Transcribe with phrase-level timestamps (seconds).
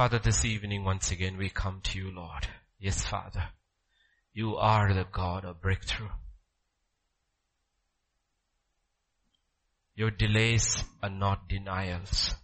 [0.00, 2.48] Father, this evening once again we come to you, Lord.
[2.78, 3.48] Yes, Father.
[4.32, 6.08] You are the God of breakthrough.
[9.94, 12.34] Your delays are not denials.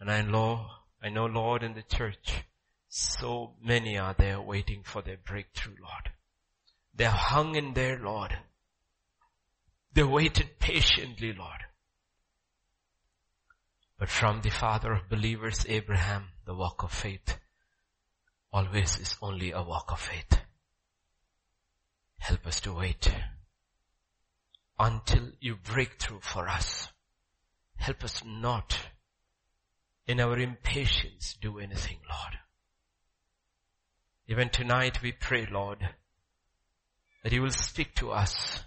[0.00, 0.68] And I know,
[1.02, 2.44] I know Lord in the church,
[2.88, 6.12] so many are there waiting for their breakthrough, Lord.
[6.94, 8.34] They're hung in there, Lord.
[9.92, 11.66] They waited patiently, Lord.
[14.00, 17.36] But from the father of believers, Abraham, the walk of faith
[18.50, 20.40] always is only a walk of faith.
[22.16, 23.14] Help us to wait
[24.78, 26.88] until you break through for us.
[27.76, 28.78] Help us not
[30.06, 32.38] in our impatience do anything, Lord.
[34.28, 35.86] Even tonight we pray, Lord,
[37.22, 38.64] that you will speak to us.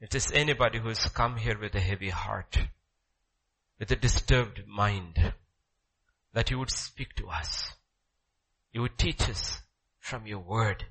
[0.00, 2.56] If there's anybody who has come here with a heavy heart,
[3.78, 5.34] with a disturbed mind,
[6.32, 7.72] that you would speak to us.
[8.72, 9.60] You would teach us
[9.98, 10.84] from your word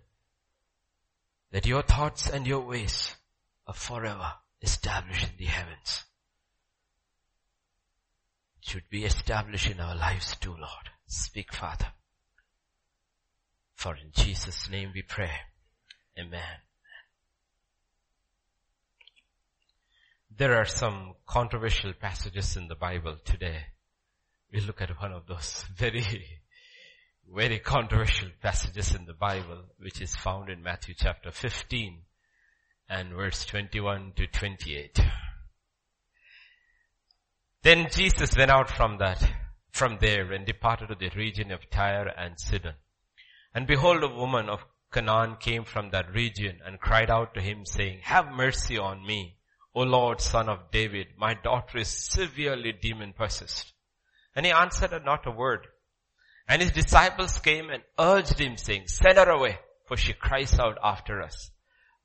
[1.51, 3.15] that your thoughts and your ways
[3.65, 6.03] are forever established in the heavens.
[8.61, 10.89] It should be established in our lives too, Lord.
[11.07, 11.87] Speak, Father.
[13.73, 15.31] For in Jesus' name we pray.
[16.19, 16.59] Amen.
[20.37, 23.67] There are some controversial passages in the Bible today.
[24.51, 26.03] We'll look at one of those very,
[27.33, 32.01] very controversial passages in the Bible, which is found in Matthew chapter 15
[32.89, 34.99] and verse 21 to 28.
[37.63, 39.25] Then Jesus went out from that,
[39.71, 42.75] from there and departed to the region of Tyre and Sidon.
[43.53, 47.65] And behold, a woman of Canaan came from that region and cried out to him
[47.65, 49.34] saying, have mercy on me
[49.75, 53.73] O Lord, son of David, my daughter is severely demon possessed.
[54.33, 55.67] And he answered her not a word.
[56.47, 60.77] And his disciples came and urged him saying, send her away, for she cries out
[60.81, 61.51] after us.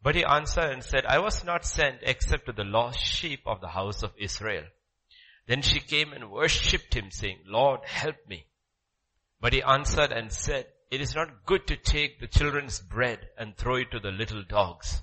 [0.03, 3.61] But he answered and said, I was not sent except to the lost sheep of
[3.61, 4.65] the house of Israel.
[5.47, 8.47] Then she came and worshipped him saying, Lord, help me.
[9.41, 13.57] But he answered and said, it is not good to take the children's bread and
[13.57, 15.03] throw it to the little dogs.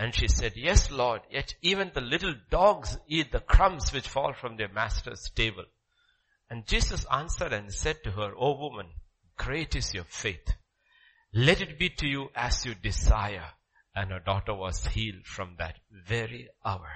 [0.00, 4.32] And she said, yes, Lord, yet even the little dogs eat the crumbs which fall
[4.32, 5.64] from their master's table.
[6.48, 8.86] And Jesus answered and said to her, O woman,
[9.36, 10.52] great is your faith.
[11.34, 13.46] Let it be to you as you desire.
[13.92, 16.88] And her daughter was healed from that very hour.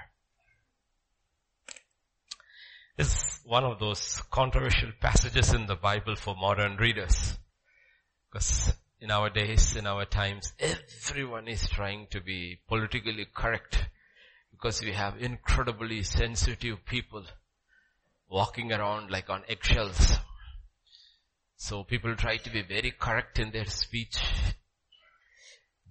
[2.95, 7.37] This is one of those controversial passages in the Bible for modern readers.
[8.31, 13.77] Because in our days, in our times, everyone is trying to be politically correct
[14.49, 17.25] because we have incredibly sensitive people
[18.29, 20.15] walking around like on eggshells.
[21.57, 24.23] So people try to be very correct in their speech.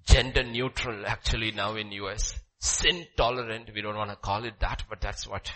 [0.06, 2.40] Gender neutral actually now in US.
[2.60, 5.52] Sin tolerant, we don't want to call it that, but that's what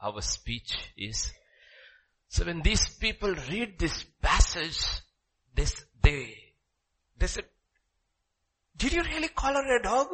[0.00, 1.32] our speech is.
[2.28, 4.78] So when these people read this passage,
[5.56, 6.36] this, they
[7.20, 7.44] they said,
[8.76, 10.08] did you really call her a dog?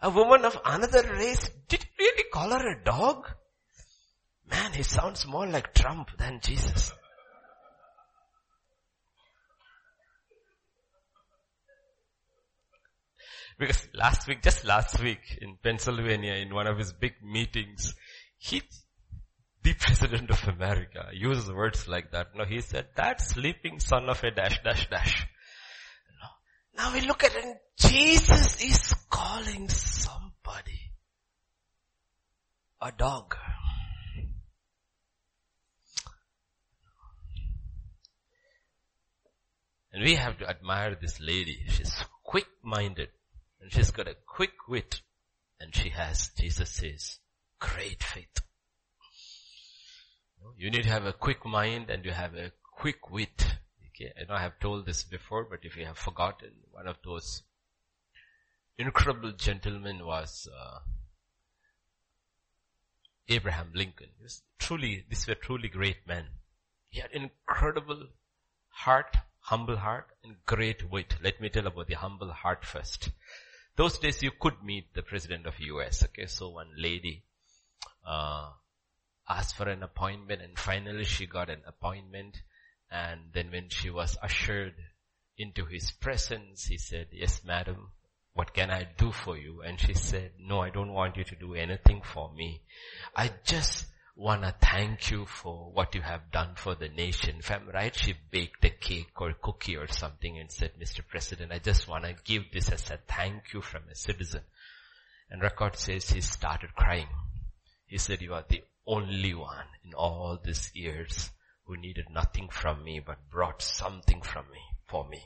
[0.00, 3.26] A woman of another race, did you really call her a dog?
[4.50, 6.92] Man, he sounds more like Trump than Jesus.
[13.58, 17.94] Because last week, just last week in Pennsylvania in one of his big meetings,
[18.38, 18.62] he
[19.62, 22.28] the President of America uses words like that.
[22.34, 25.26] No, he said, that sleeping son of a dash dash dash.
[26.20, 26.82] No.
[26.82, 30.92] Now we look at it and Jesus is calling somebody
[32.80, 33.34] a dog.
[39.92, 41.64] And we have to admire this lady.
[41.68, 41.92] She's
[42.22, 43.08] quick-minded
[43.60, 45.00] and she's got a quick wit
[45.58, 47.18] and she has, Jesus says,
[47.58, 48.42] great faith.
[50.56, 53.44] You need to have a quick mind and you have a quick wit.
[53.88, 56.96] Okay, I know I have told this before, but if you have forgotten, one of
[57.04, 57.42] those
[58.78, 60.78] incredible gentlemen was uh,
[63.28, 64.08] Abraham Lincoln.
[64.22, 66.26] Was truly, these were truly great men.
[66.88, 68.06] He had incredible
[68.68, 71.16] heart, humble heart, and great wit.
[71.22, 73.10] Let me tell about the humble heart first.
[73.76, 77.24] Those days you could meet the president of US, okay, so one lady,
[78.06, 78.50] uh,
[79.28, 82.42] asked for an appointment and finally she got an appointment
[82.90, 84.74] and then when she was ushered
[85.36, 87.90] into his presence, he said, yes madam,
[88.32, 89.62] what can I do for you?
[89.62, 92.62] And she said, no, I don't want you to do anything for me.
[93.14, 93.86] I just
[94.16, 97.36] wanna thank you for what you have done for the nation.
[97.38, 101.06] If I'm right, she baked a cake or a cookie or something and said, Mr.
[101.06, 104.42] President, I just wanna give this as a thank you from a citizen.
[105.30, 107.08] And record says he started crying.
[107.86, 111.30] He said, you are the only one in all these years
[111.66, 115.22] who needed nothing from me but brought something from me, for me.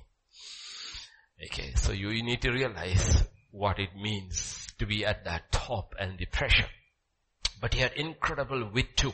[1.44, 6.18] Okay, so you, need to realize what it means to be at that top and
[6.18, 6.68] the pressure.
[7.60, 9.12] But he had incredible wit too.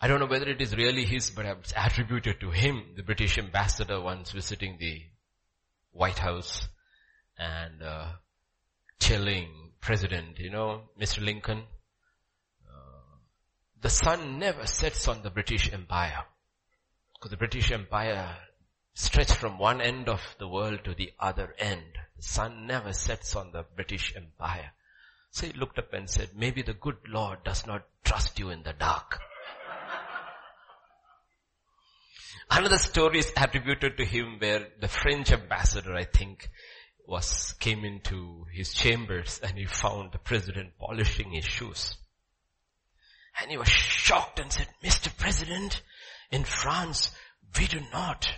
[0.00, 3.38] I don't know whether it is really his, but it's attributed to him, the British
[3.38, 5.02] ambassador once visiting the
[5.92, 6.68] White House
[7.38, 8.08] and uh,
[8.98, 11.24] telling President, you know, Mr.
[11.24, 11.64] Lincoln,
[13.84, 16.24] the sun never sets on the British Empire.
[17.12, 18.34] Because the British Empire
[18.94, 21.98] stretched from one end of the world to the other end.
[22.16, 24.72] The sun never sets on the British Empire.
[25.32, 28.62] So he looked up and said, maybe the good Lord does not trust you in
[28.62, 29.18] the dark.
[32.50, 36.48] Another story is attributed to him where the French ambassador, I think,
[37.06, 41.98] was, came into his chambers and he found the president polishing his shoes.
[43.40, 45.14] And he was shocked and said, Mr.
[45.16, 45.82] President,
[46.30, 47.10] in France,
[47.58, 48.28] we do not.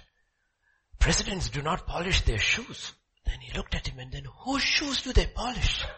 [0.98, 2.92] Presidents do not polish their shoes.
[3.24, 5.84] Then he looked at him and then, whose shoes do they polish?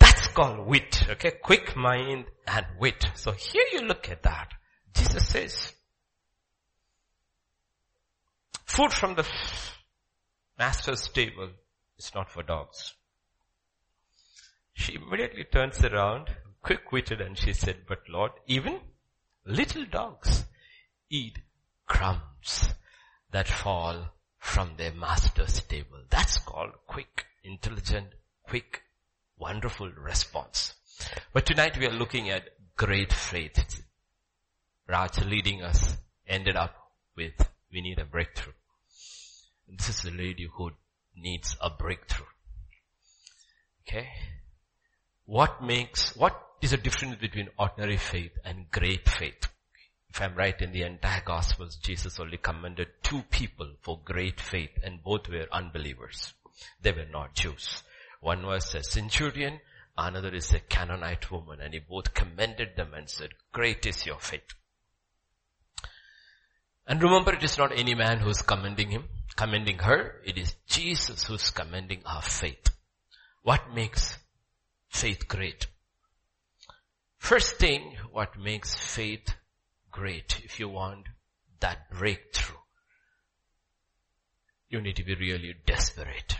[0.00, 1.32] That's called wit, okay?
[1.42, 3.06] Quick mind and wit.
[3.14, 4.48] So here you look at that.
[4.94, 5.72] Jesus says,
[8.66, 9.26] food from the
[10.58, 11.50] master's table
[11.98, 12.94] is not for dogs.
[14.74, 16.28] She immediately turns around,
[16.62, 18.80] quick-witted and she said, but Lord, even
[19.46, 20.44] little dogs
[21.08, 21.38] eat
[21.86, 22.74] crumbs
[23.30, 26.02] that fall from their master's table.
[26.10, 28.08] That's called quick, intelligent,
[28.42, 28.82] quick,
[29.38, 30.74] wonderful response.
[31.32, 33.82] But tonight we are looking at great faith.
[34.88, 35.96] Raj leading us
[36.26, 36.74] ended up
[37.16, 38.52] with we need a breakthrough.
[39.68, 40.70] This is a lady who
[41.16, 42.26] needs a breakthrough.
[43.82, 44.08] Okay?
[45.26, 49.48] What makes, what is the difference between ordinary faith and great faith?
[50.10, 54.78] If I'm right in the entire gospels, Jesus only commended two people for great faith
[54.84, 56.34] and both were unbelievers.
[56.80, 57.82] They were not Jews.
[58.20, 59.60] One was a centurion,
[59.96, 64.18] another is a Canaanite woman and he both commended them and said, great is your
[64.18, 64.54] faith.
[66.86, 69.04] And remember it is not any man who is commending him,
[69.36, 72.70] commending her, it is Jesus who is commending our faith.
[73.42, 74.18] What makes
[74.94, 75.66] faith great?
[77.18, 79.34] First thing, what makes faith
[79.90, 81.06] great if you want
[81.60, 82.56] that breakthrough.
[84.68, 86.36] You need to be really desperate.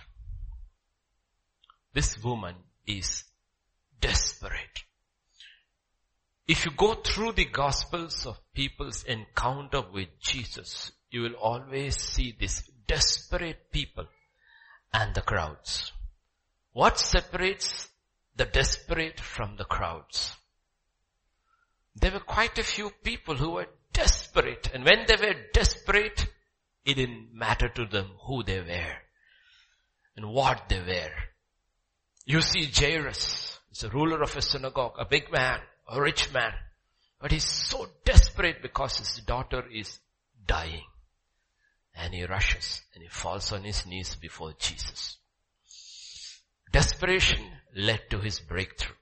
[1.92, 2.56] This woman
[2.86, 3.24] is
[4.00, 4.84] desperate.
[6.46, 12.36] If you go through the gospels of people's encounter with Jesus, you will always see
[12.38, 14.06] these desperate people
[14.92, 15.92] and the crowds.
[16.72, 17.88] What separates
[18.36, 20.34] the desperate from the crowds?
[21.96, 26.26] There were quite a few people who were desperate and when they were desperate,
[26.84, 28.96] it didn't matter to them who they were
[30.16, 31.14] and what they were.
[32.26, 36.52] You see Jairus, he's a ruler of a synagogue, a big man, a rich man,
[37.20, 39.98] but he's so desperate because his daughter is
[40.46, 40.84] dying.
[41.94, 45.16] And he rushes and he falls on his knees before Jesus.
[46.72, 47.40] Desperation
[47.74, 48.96] led to his breakthrough.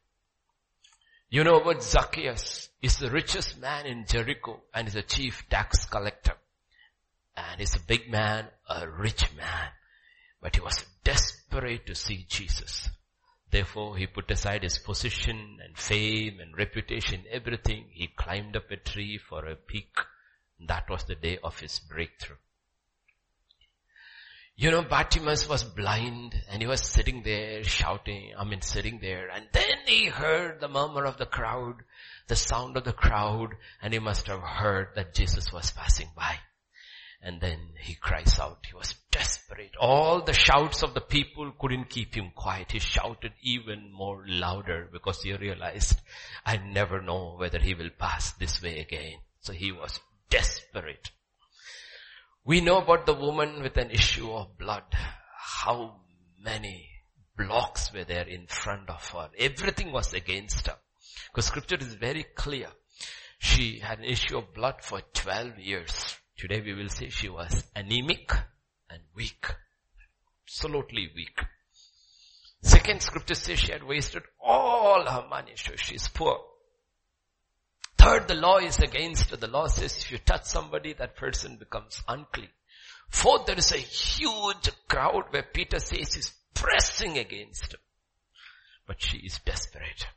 [1.30, 2.68] You know what Zacchaeus?
[2.82, 6.34] is the richest man in Jericho and is a chief tax collector.
[7.36, 9.70] And he's a big man, a rich man.
[10.40, 12.90] But he was desperate to see Jesus.
[13.50, 17.86] Therefore he put aside his position and fame and reputation, everything.
[17.92, 19.94] He climbed up a tree for a peek.
[20.66, 22.36] That was the day of his breakthrough.
[24.62, 29.28] You know, Bartimaeus was blind and he was sitting there shouting, I mean sitting there
[29.28, 31.82] and then he heard the murmur of the crowd,
[32.28, 36.36] the sound of the crowd and he must have heard that Jesus was passing by.
[37.20, 38.64] And then he cries out.
[38.68, 39.72] He was desperate.
[39.80, 42.70] All the shouts of the people couldn't keep him quiet.
[42.70, 46.00] He shouted even more louder because he realized,
[46.46, 49.18] I never know whether he will pass this way again.
[49.40, 49.98] So he was
[50.30, 51.10] desperate.
[52.44, 54.84] We know about the woman with an issue of blood.
[55.36, 56.00] How
[56.40, 56.92] many
[57.36, 59.30] blocks were there in front of her.
[59.38, 60.76] Everything was against her.
[61.30, 62.68] Because scripture is very clear.
[63.38, 66.16] She had an issue of blood for 12 years.
[66.36, 68.32] Today we will say she was anemic
[68.90, 69.46] and weak.
[70.46, 71.40] Absolutely weak.
[72.62, 76.38] Second scripture says she had wasted all her money, so she's poor.
[78.02, 79.30] Third, the law is against.
[79.30, 82.48] The law says if you touch somebody, that person becomes unclean.
[83.08, 87.78] Fourth, there is a huge crowd where Peter says he's pressing against her.
[88.88, 90.08] But she is desperate.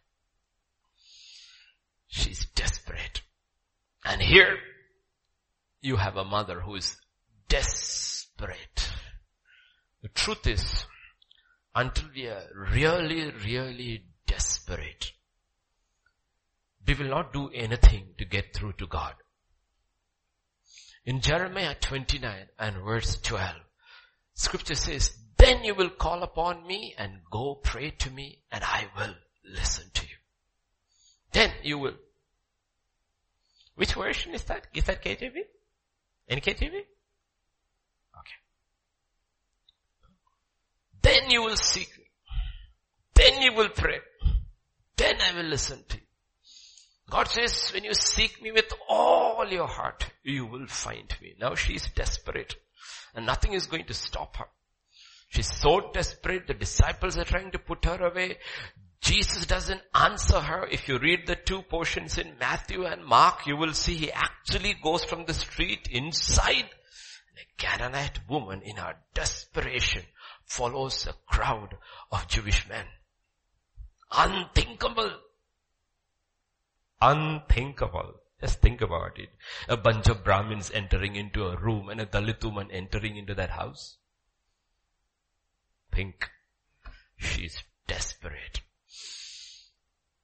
[2.07, 3.21] She's desperate.
[4.03, 4.57] And here,
[5.81, 6.97] you have a mother who is
[7.49, 8.89] desperate.
[10.01, 10.85] The truth is,
[11.75, 15.11] until we are really, really desperate,
[16.87, 19.13] we will not do anything to get through to God.
[21.05, 23.55] In Jeremiah 29 and verse 12,
[24.33, 28.87] scripture says, then you will call upon me and go pray to me and I
[28.97, 29.13] will
[29.43, 30.15] listen to you.
[31.31, 31.95] Then you will.
[33.75, 34.67] Which version is that?
[34.73, 35.35] Is that KJV?
[36.29, 36.73] In KJV?
[36.73, 38.39] Okay.
[41.01, 42.05] Then you will seek me.
[43.13, 43.99] Then you will pray.
[44.95, 46.04] Then I will listen to you.
[47.09, 51.35] God says, when you seek me with all your heart, you will find me.
[51.39, 52.55] Now she is desperate
[53.13, 54.45] and nothing is going to stop her.
[55.29, 58.37] She's so desperate, the disciples are trying to put her away.
[59.01, 60.65] Jesus doesn't answer her.
[60.65, 64.75] If you read the two portions in Matthew and Mark, you will see he actually
[64.81, 66.55] goes from the street inside.
[66.55, 70.03] and A Canaanite woman in her desperation
[70.45, 71.75] follows a crowd
[72.11, 72.85] of Jewish men.
[74.11, 75.11] Unthinkable.
[77.01, 78.15] Unthinkable.
[78.41, 79.29] Just think about it.
[79.69, 83.51] A bunch of Brahmins entering into a room and a Dalit woman entering into that
[83.51, 83.97] house.
[85.93, 86.29] Think.
[87.17, 88.61] She's desperate.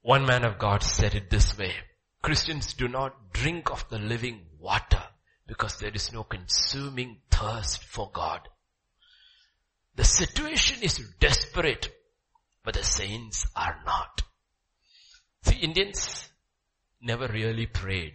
[0.02, 1.74] One man of God said it this way.
[2.22, 5.02] Christians do not drink of the living water
[5.46, 8.48] because there is no consuming thirst for God.
[9.96, 11.92] The situation is desperate,
[12.64, 14.22] but the saints are not.
[15.42, 16.28] See, Indians
[17.02, 18.14] never really prayed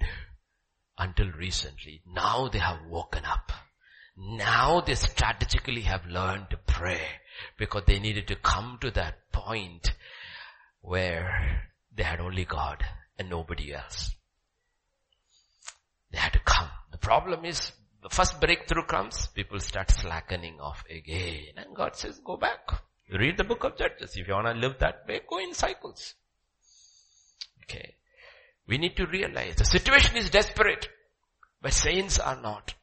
[0.97, 2.01] until recently.
[2.07, 3.51] Now they have woken up.
[4.17, 7.01] Now they strategically have learned to pray
[7.57, 9.93] because they needed to come to that point
[10.81, 12.83] where they had only God
[13.19, 14.15] and nobody else.
[16.11, 16.69] They had to come.
[16.91, 21.53] The problem is the first breakthrough comes, people start slackening off again.
[21.57, 22.61] And God says, go back.
[23.11, 24.15] Read the book of Judges.
[24.15, 26.15] If you want to live that way, go in cycles.
[27.63, 27.96] Okay.
[28.67, 30.89] We need to realize the situation is desperate,
[31.61, 32.73] but saints are not.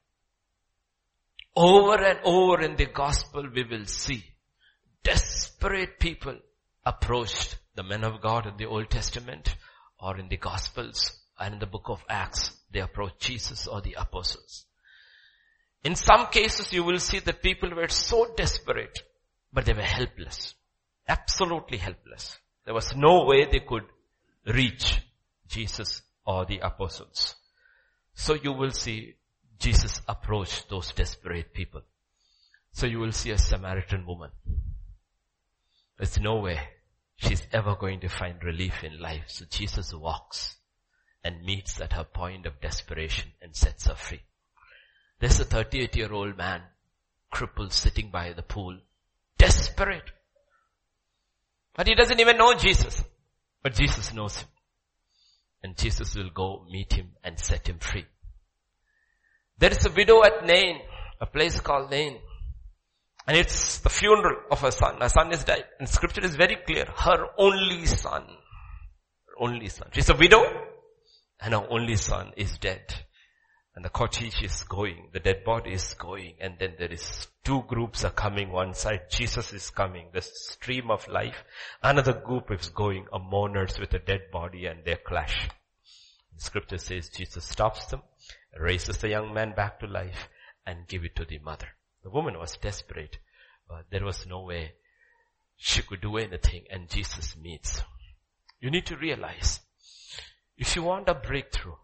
[1.56, 4.24] Over and over in the gospel we will see
[5.04, 6.36] desperate people
[6.84, 9.54] approached the men of God in the Old Testament
[10.00, 12.50] or in the Gospels and in the book of Acts.
[12.72, 14.64] They approached Jesus or the apostles.
[15.82, 19.02] In some cases you will see that people were so desperate,
[19.52, 20.54] but they were helpless.
[21.06, 22.38] Absolutely helpless.
[22.64, 23.84] There was no way they could
[24.46, 25.00] reach
[25.48, 27.36] Jesus or the apostles.
[28.14, 29.14] So you will see
[29.58, 31.82] Jesus approach those desperate people.
[32.72, 34.30] So you will see a Samaritan woman.
[35.96, 36.60] There's no way
[37.16, 39.24] she's ever going to find relief in life.
[39.28, 40.56] So Jesus walks
[41.22, 44.22] and meets at her point of desperation and sets her free.
[45.20, 46.62] There's a 38 year old man,
[47.30, 48.78] crippled sitting by the pool,
[49.38, 50.10] desperate.
[51.74, 53.02] But he doesn't even know Jesus.
[53.62, 54.48] But Jesus knows him.
[55.64, 58.04] And Jesus will go meet him and set him free.
[59.58, 60.80] There is a widow at Nain,
[61.22, 62.18] a place called Nain.
[63.26, 65.00] And it's the funeral of her son.
[65.00, 65.64] Her son is died.
[65.80, 66.84] And scripture is very clear.
[66.84, 68.24] Her only son.
[68.24, 69.88] Her only son.
[69.92, 70.44] She's a widow
[71.40, 73.03] and her only son is dead.
[73.74, 77.62] And the cottage is going, the dead body is going, and then there is two
[77.66, 81.44] groups are coming one side, Jesus is coming, the stream of life.
[81.82, 85.48] Another group is going, a mourners with a dead body and they clash.
[86.36, 88.02] The scripture says Jesus stops them,
[88.58, 90.28] raises the young man back to life
[90.64, 91.68] and give it to the mother.
[92.02, 93.18] The woman was desperate,
[93.68, 94.74] but there was no way
[95.56, 97.82] she could do anything and Jesus meets.
[98.60, 99.60] You need to realize,
[100.56, 101.76] if you want a breakthrough,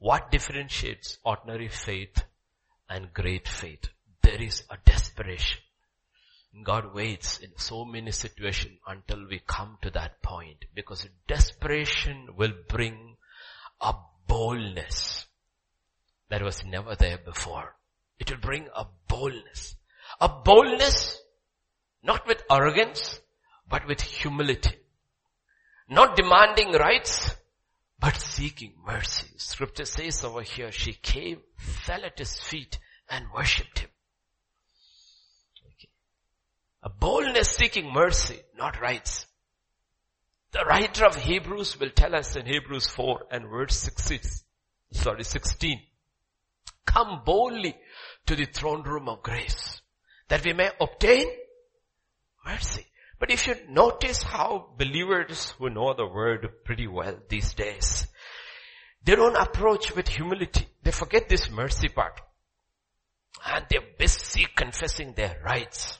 [0.00, 2.24] what differentiates ordinary faith
[2.88, 3.90] and great faith?
[4.22, 5.60] There is a desperation.
[6.64, 12.54] God waits in so many situations until we come to that point because desperation will
[12.66, 13.16] bring
[13.80, 13.94] a
[14.26, 15.26] boldness
[16.30, 17.76] that was never there before.
[18.18, 19.76] It will bring a boldness.
[20.20, 21.20] A boldness
[22.02, 23.20] not with arrogance
[23.68, 24.76] but with humility.
[25.88, 27.36] Not demanding rights
[28.00, 29.28] but seeking mercy.
[29.36, 32.78] Scripture says over here, she came, fell at his feet
[33.08, 33.90] and worshipped him.
[36.82, 39.26] A boldness seeking mercy, not rights.
[40.52, 44.18] The writer of Hebrews will tell us in Hebrews 4 and verse 16,
[44.92, 45.80] sorry, 16.
[46.86, 47.76] Come boldly
[48.26, 49.82] to the throne room of grace
[50.28, 51.26] that we may obtain
[52.46, 52.86] mercy.
[53.20, 58.06] But if you notice how believers who know the word pretty well these days,
[59.04, 60.66] they don't approach with humility.
[60.82, 62.18] They forget this mercy part.
[63.46, 65.98] And they're busy confessing their rights.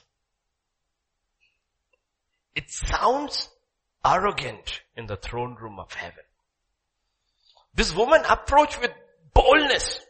[2.55, 3.49] It sounds
[4.03, 6.23] arrogant in the throne room of heaven.
[7.75, 8.91] This woman approached with
[9.33, 10.01] boldness,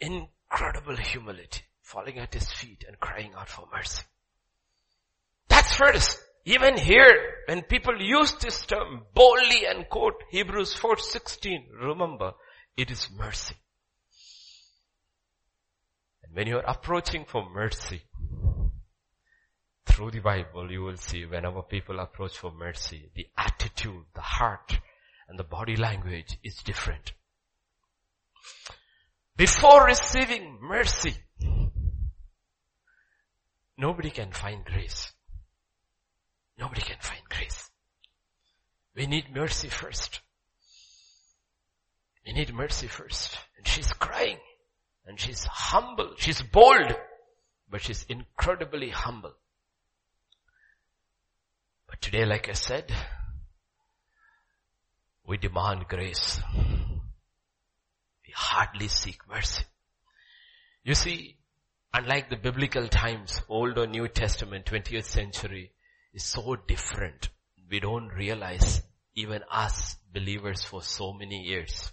[0.00, 4.02] incredible humility, falling at his feet and crying out for mercy.
[5.62, 6.18] That's first.
[6.44, 7.14] Even here,
[7.46, 12.32] when people use this term boldly and quote Hebrews 4.16, remember,
[12.76, 13.54] it is mercy.
[16.24, 18.02] And when you are approaching for mercy,
[19.86, 24.80] through the Bible, you will see whenever people approach for mercy, the attitude, the heart,
[25.28, 27.12] and the body language is different.
[29.36, 31.14] Before receiving mercy,
[33.78, 35.12] nobody can find grace.
[36.58, 37.70] Nobody can find grace.
[38.94, 40.20] We need mercy first.
[42.26, 43.36] We need mercy first.
[43.56, 44.38] And she's crying.
[45.06, 46.12] And she's humble.
[46.18, 46.94] She's bold.
[47.70, 49.32] But she's incredibly humble.
[51.88, 52.92] But today, like I said,
[55.26, 56.40] we demand grace.
[56.54, 59.64] We hardly seek mercy.
[60.84, 61.36] You see,
[61.94, 65.72] unlike the biblical times, Old or New Testament, 20th century,
[66.14, 67.30] is so different.
[67.70, 68.82] We don't realize
[69.14, 71.92] even us believers for so many years.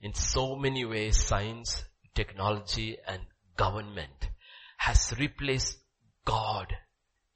[0.00, 3.20] In so many ways, science, technology and
[3.56, 4.28] government
[4.76, 5.78] has replaced
[6.24, 6.74] God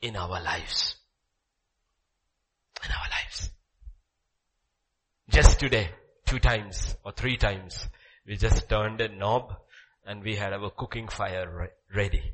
[0.00, 0.96] in our lives.
[2.84, 3.50] In our lives.
[5.28, 5.90] Just today,
[6.26, 7.86] two times or three times,
[8.26, 9.54] we just turned a knob
[10.06, 12.32] and we had our cooking fire ready.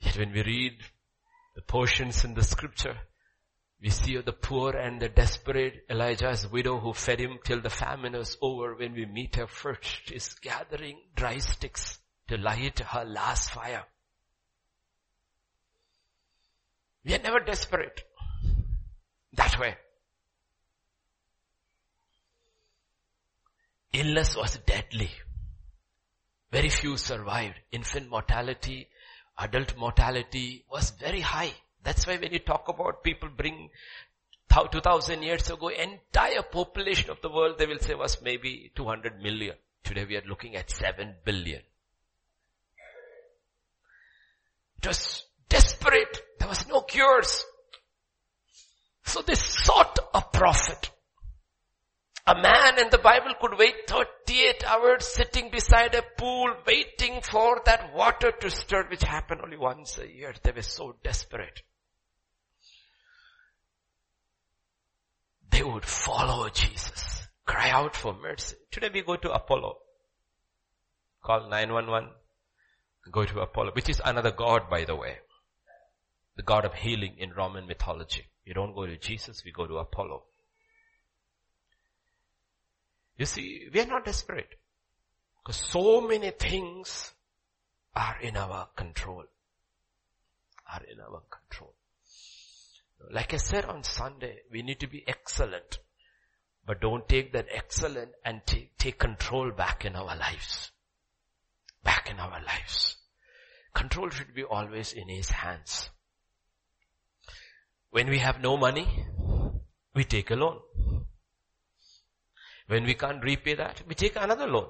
[0.00, 0.78] Yet when we read
[1.58, 2.96] the portions in the scripture,
[3.82, 7.68] we see of the poor and the desperate Elijah's widow who fed him till the
[7.68, 8.76] famine was over.
[8.76, 13.82] When we meet her first, is gathering dry sticks to light her last fire.
[17.04, 18.04] We are never desperate
[19.32, 19.74] that way.
[23.94, 25.10] Illness was deadly.
[26.52, 27.56] Very few survived.
[27.72, 28.86] Infant mortality
[29.38, 31.52] adult mortality was very high.
[31.82, 33.70] That's why when you talk about people bring
[34.50, 39.54] 2000 years ago, entire population of the world, they will say was maybe 200 million.
[39.84, 41.60] Today we are looking at 7 billion.
[44.82, 46.22] It was desperate.
[46.38, 47.44] There was no cures.
[49.04, 50.90] So they sought a prophet.
[52.28, 57.62] A man in the Bible could wait 38 hours sitting beside a pool waiting for
[57.64, 60.34] that water to stir which happened only once a year.
[60.42, 61.62] They were so desperate.
[65.50, 68.56] They would follow Jesus, cry out for mercy.
[68.70, 69.78] Today we go to Apollo.
[71.24, 72.10] Call 911.
[73.10, 75.16] Go to Apollo, which is another god by the way.
[76.36, 78.26] The god of healing in Roman mythology.
[78.44, 80.24] You don't go to Jesus, we go to Apollo.
[83.18, 84.54] You see, we are not desperate.
[85.42, 87.12] Because so many things
[87.94, 89.24] are in our control.
[90.72, 91.74] Are in our control.
[93.10, 95.78] Like I said on Sunday, we need to be excellent.
[96.64, 100.70] But don't take that excellent and take, take control back in our lives.
[101.82, 102.96] Back in our lives.
[103.74, 105.90] Control should be always in His hands.
[107.90, 109.06] When we have no money,
[109.94, 110.58] we take a loan.
[112.68, 114.68] When we can't repay that, we take another loan.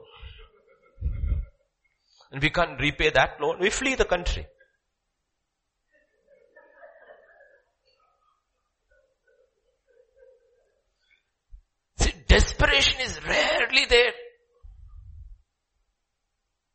[2.31, 4.47] And we can't repay that loan, we flee the country.
[11.99, 14.13] See, desperation is rarely there.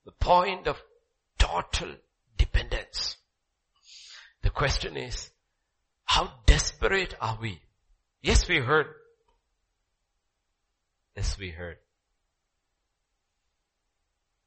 [0.05, 0.83] The point of
[1.39, 1.95] total
[2.37, 3.15] dependence.
[4.41, 5.29] The question is,
[6.03, 7.61] how desperate are we?
[8.21, 8.87] Yes, we heard
[11.15, 11.77] as we heard.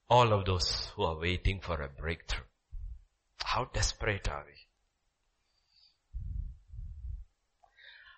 [0.09, 2.45] All of those who are waiting for a breakthrough.
[3.39, 4.53] How desperate are we?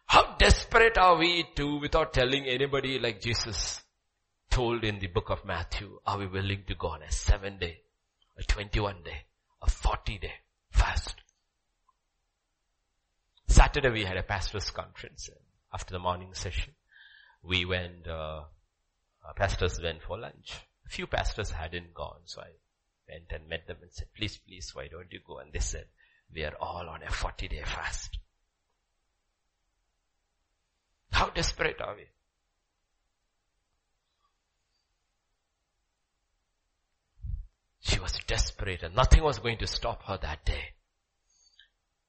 [0.07, 3.83] How desperate are we to, without telling anybody like Jesus
[4.51, 7.81] told in the book of Matthew, are we willing to go on a seven day,
[8.39, 9.25] a 21 day,
[9.63, 10.33] a 40 day
[10.71, 11.15] fast?
[13.49, 15.29] Saturday we had a pastor's conference.
[15.31, 15.39] Uh,
[15.73, 16.73] after the morning session,
[17.49, 18.43] we went, uh,
[19.35, 20.61] pastors went for lunch.
[20.87, 22.51] A few pastors hadn't gone, so I
[23.09, 25.39] went and met them and said, please, please, why don't you go?
[25.39, 25.87] And they said,
[26.33, 28.19] we are all on a 40 day fast.
[31.11, 32.05] How desperate are we?
[37.81, 40.75] She was desperate and nothing was going to stop her that day.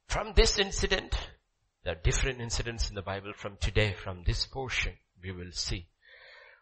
[0.07, 1.15] From this incident,
[1.83, 5.87] there are different incidents in the Bible from today, from this portion, we will see.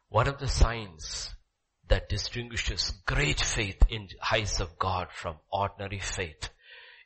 [0.10, 1.34] One of the signs
[1.88, 6.50] that distinguishes great faith in the eyes of God from ordinary faith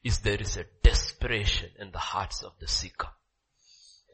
[0.03, 3.09] is there is a desperation in the hearts of the seeker.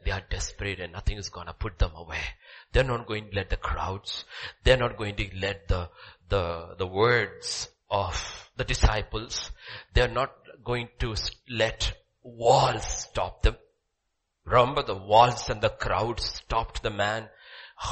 [0.04, 2.20] They are desperate and nothing is gonna put them away.
[2.72, 4.24] They're not going to let the crowds,
[4.62, 5.90] they're not going to let the,
[6.28, 9.50] the, the words of the disciples,
[9.94, 10.32] they're not
[10.64, 11.14] going to
[11.50, 13.56] let walls stop them.
[14.48, 17.28] Remember the walls and the crowd stopped the man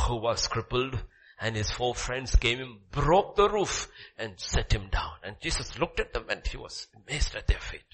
[0.06, 0.98] who was crippled
[1.38, 3.88] and his four friends came and broke the roof
[4.18, 5.12] and set him down.
[5.22, 7.84] And Jesus looked at them and he was amazed at their faith.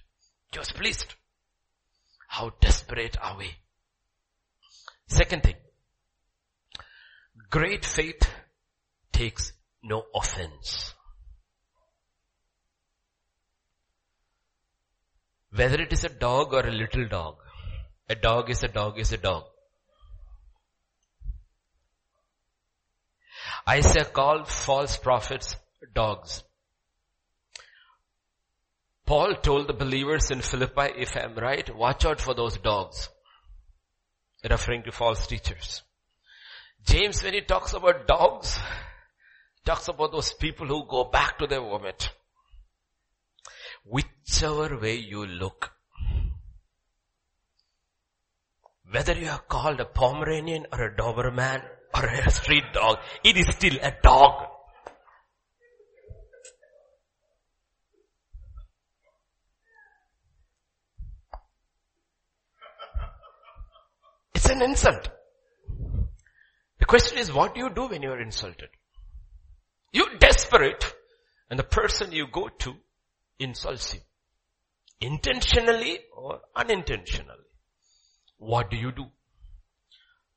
[0.53, 1.15] He was pleased.
[2.29, 3.51] How desperate are we?
[5.09, 5.57] Second thing,
[7.51, 8.31] great faith
[9.13, 10.95] takes no offense.
[15.55, 17.42] Whether it is a dog or a little dog,
[18.13, 19.45] a dog is a dog is a dog.
[23.69, 25.57] Isaiah called false prophets
[25.95, 26.43] dogs.
[29.07, 33.09] Paul told the believers in Philippi, if I'm right, watch out for those dogs.
[34.49, 35.83] Referring to false teachers.
[36.85, 38.59] James, when he talks about dogs,
[39.65, 42.11] talks about those people who go back to their vomit.
[43.85, 45.73] Whichever way you look,
[48.93, 51.63] whether you are called a Pomeranian or a Doberman
[51.95, 54.49] or a street dog, it is still a dog.
[64.35, 65.09] It's an insult.
[66.79, 68.69] The question is what do you do when you are insulted?
[69.93, 70.95] You're desperate
[71.49, 72.75] and the person you go to
[73.39, 74.01] insults you.
[75.01, 77.52] Intentionally or unintentionally.
[78.43, 79.07] What do you do?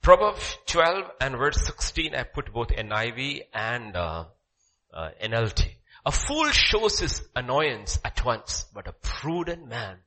[0.03, 4.25] Proverbs 12 and verse 16, I put both NIV and uh,
[4.93, 5.65] uh, NLT.
[6.05, 9.97] A fool shows his annoyance at once, but a prudent man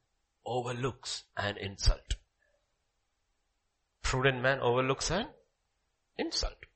[0.46, 2.14] overlooks an insult.
[4.02, 5.26] Prudent man overlooks an
[6.16, 6.66] insult.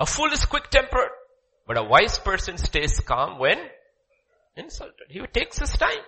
[0.00, 1.10] A fool is quick tempered,
[1.68, 3.58] but a wise person stays calm when
[4.56, 5.06] insulted.
[5.08, 6.02] He takes his time.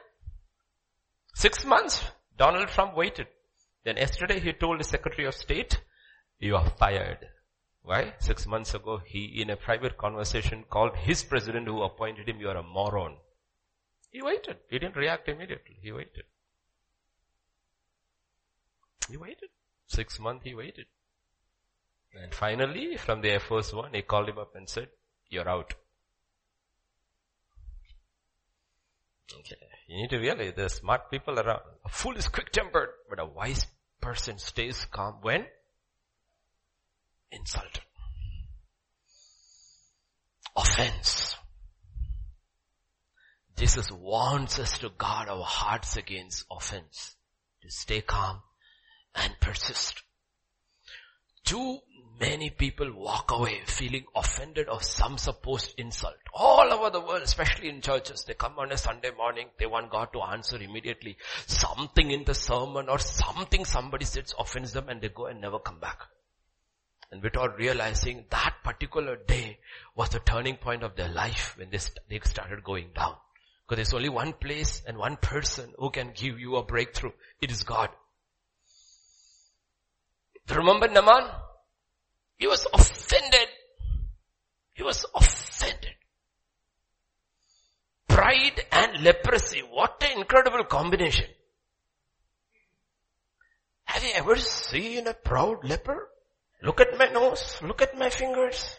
[1.36, 2.04] Six months,
[2.36, 3.28] Donald Trump waited.
[3.84, 5.80] Then yesterday he told the Secretary of State,
[6.38, 7.28] you are fired.
[7.82, 8.14] Why?
[8.18, 12.48] Six months ago, he in a private conversation called his president who appointed him, you
[12.48, 13.16] are a moron.
[14.10, 14.58] He waited.
[14.68, 15.78] He didn't react immediately.
[15.80, 16.24] He waited.
[19.08, 19.48] He waited.
[19.86, 20.86] Six months he waited.
[22.12, 24.88] And finally, from the Air Force One, he called him up and said,
[25.28, 25.74] you're out.
[29.32, 29.56] Okay.
[29.90, 31.62] You need to realize there's smart people around.
[31.84, 33.66] A fool is quick tempered, but a wise
[34.00, 35.46] person stays calm when
[37.32, 37.82] insulted.
[40.56, 41.34] Offense.
[43.56, 47.16] Jesus wants us to guard our hearts against offense.
[47.62, 48.42] To stay calm
[49.16, 50.04] and persist.
[51.44, 51.80] Too
[52.20, 56.14] many people walk away feeling offended of some supposed insult.
[56.34, 59.90] All over the world, especially in churches, they come on a Sunday morning, they want
[59.90, 61.16] God to answer immediately.
[61.46, 65.58] Something in the sermon or something somebody says offends them and they go and never
[65.58, 66.00] come back.
[67.10, 69.58] And without realizing that particular day
[69.96, 73.14] was the turning point of their life when they, st- they started going down.
[73.66, 77.12] Because there's only one place and one person who can give you a breakthrough.
[77.40, 77.88] It is God.
[80.48, 81.30] Remember Naaman?
[82.40, 83.48] He was offended.
[84.72, 85.94] He was offended.
[88.08, 89.60] Pride and leprosy.
[89.60, 91.26] What an incredible combination.
[93.84, 96.08] Have you ever seen a proud leper?
[96.62, 97.60] Look at my nose.
[97.62, 98.78] Look at my fingers.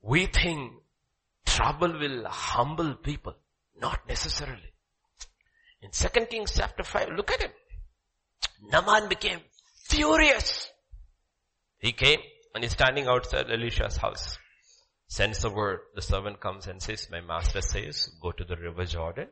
[0.00, 0.72] We think
[1.44, 3.34] trouble will humble people.
[3.78, 4.72] Not necessarily.
[5.82, 7.50] In 2 Kings chapter 5, look at him.
[8.70, 9.40] Naaman became
[9.84, 10.68] furious.
[11.78, 12.20] He came
[12.54, 14.38] and he's standing outside Elisha's house.
[15.06, 15.80] sends a word.
[15.94, 19.28] The servant comes and says, my master says, go to the river Jordan,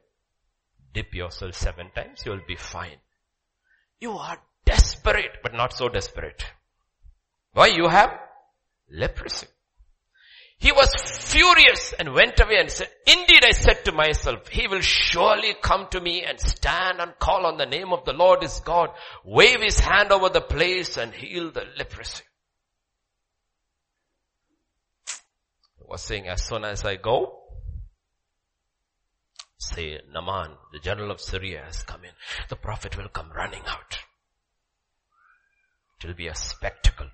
[0.93, 2.99] dip yourself seven times, you'll be fine.
[4.01, 6.45] You are desperate, but not so desperate.
[7.53, 7.69] Why?
[7.69, 8.11] You have
[8.91, 9.47] leprosy.
[10.63, 14.81] He was furious and went away and said, indeed I said to myself, he will
[14.81, 18.61] surely come to me and stand and call on the name of the Lord his
[18.61, 18.91] God,
[19.25, 22.23] wave his hand over the place and heal the leprosy.
[25.79, 27.41] He was saying, as soon as I go,
[29.59, 32.13] say Naaman, the general of Syria has come in.
[32.49, 33.99] The prophet will come running out.
[35.99, 37.09] It will be a spectacle.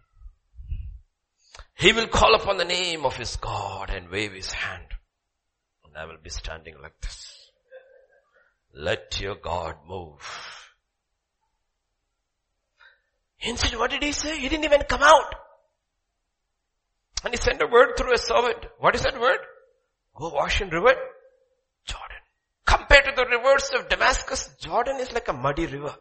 [1.78, 4.86] He will call upon the name of his God and wave his hand.
[5.84, 7.52] And I will be standing like this.
[8.74, 10.20] Let your God move.
[13.40, 14.38] Instead, what did he say?
[14.38, 15.34] He didn't even come out.
[17.24, 18.66] And he sent a word through a servant.
[18.78, 19.38] What is that word?
[20.16, 20.94] Go wash in river
[21.84, 22.22] Jordan.
[22.66, 25.94] Compared to the rivers of Damascus, Jordan is like a muddy river.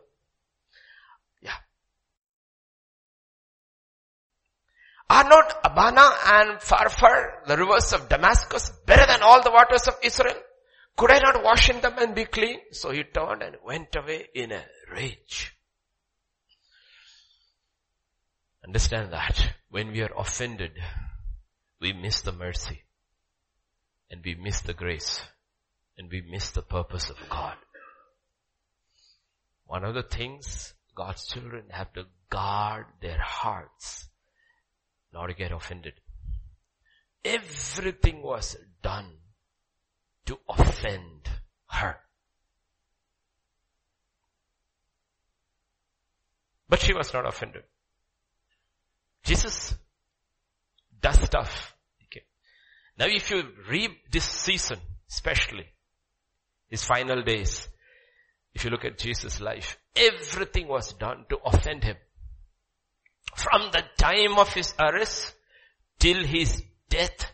[5.09, 9.95] Are not Abana and Pharpar, the rivers of Damascus, better than all the waters of
[10.03, 10.35] Israel?
[10.97, 12.59] Could I not wash in them and be clean?
[12.71, 15.55] So he turned and went away in a rage.
[18.65, 20.71] Understand that when we are offended,
[21.79, 22.83] we miss the mercy
[24.09, 25.21] and we miss the grace
[25.97, 27.55] and we miss the purpose of God.
[29.65, 34.06] One of the things God's children have to guard their hearts
[35.17, 35.93] not to get offended.
[37.25, 39.09] Everything was done
[40.27, 41.29] to offend
[41.69, 41.97] her.
[46.69, 47.63] But she was not offended.
[49.23, 49.75] Jesus
[51.01, 51.73] does stuff.
[52.05, 52.23] Okay.
[52.99, 55.65] Now if you read this season, especially
[56.67, 57.67] his final days,
[58.53, 61.97] if you look at Jesus' life, everything was done to offend him.
[63.37, 65.33] From the time of his arrest
[65.99, 67.31] till his death,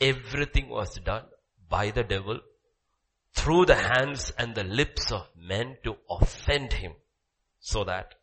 [0.00, 1.24] everything was done
[1.68, 2.40] by the devil
[3.34, 6.92] through the hands and the lips of men to offend him
[7.60, 8.14] so that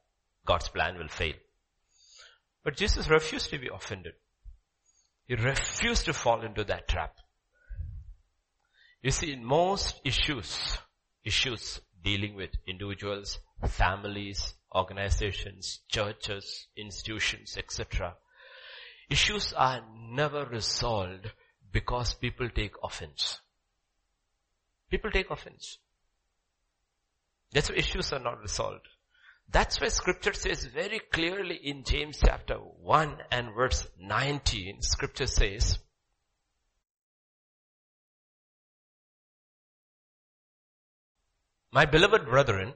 [0.45, 1.35] God's plan will fail.
[2.63, 4.13] But Jesus refused to be offended.
[5.27, 7.15] He refused to fall into that trap.
[9.03, 10.77] You see, in most issues,
[11.23, 18.15] issues dealing with individuals, families, organizations, churches, institutions, etc.
[19.09, 19.81] Issues are
[20.11, 21.31] never resolved
[21.71, 23.39] because people take offense.
[24.89, 25.77] People take offense.
[27.51, 28.87] That's why issues are not resolved.
[29.51, 35.79] That's why scripture says very clearly in James chapter 1 and verse 19, scripture says,
[41.71, 42.73] My beloved brethren,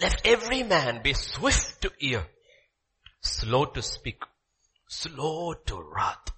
[0.00, 2.26] let every man be swift to hear,
[3.20, 4.22] slow to speak,
[4.88, 6.32] slow to wrath.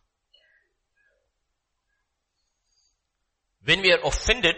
[3.64, 4.56] When we are offended,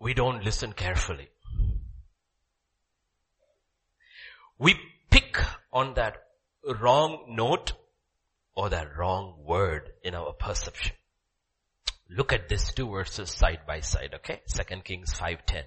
[0.00, 1.28] we don't listen carefully.
[4.58, 4.74] We
[5.10, 5.38] pick
[5.72, 6.16] on that
[6.80, 7.72] wrong note
[8.56, 10.96] or that wrong word in our perception.
[12.16, 14.42] Look at these two verses side by side, okay?
[14.46, 15.64] Second Kings 5.10.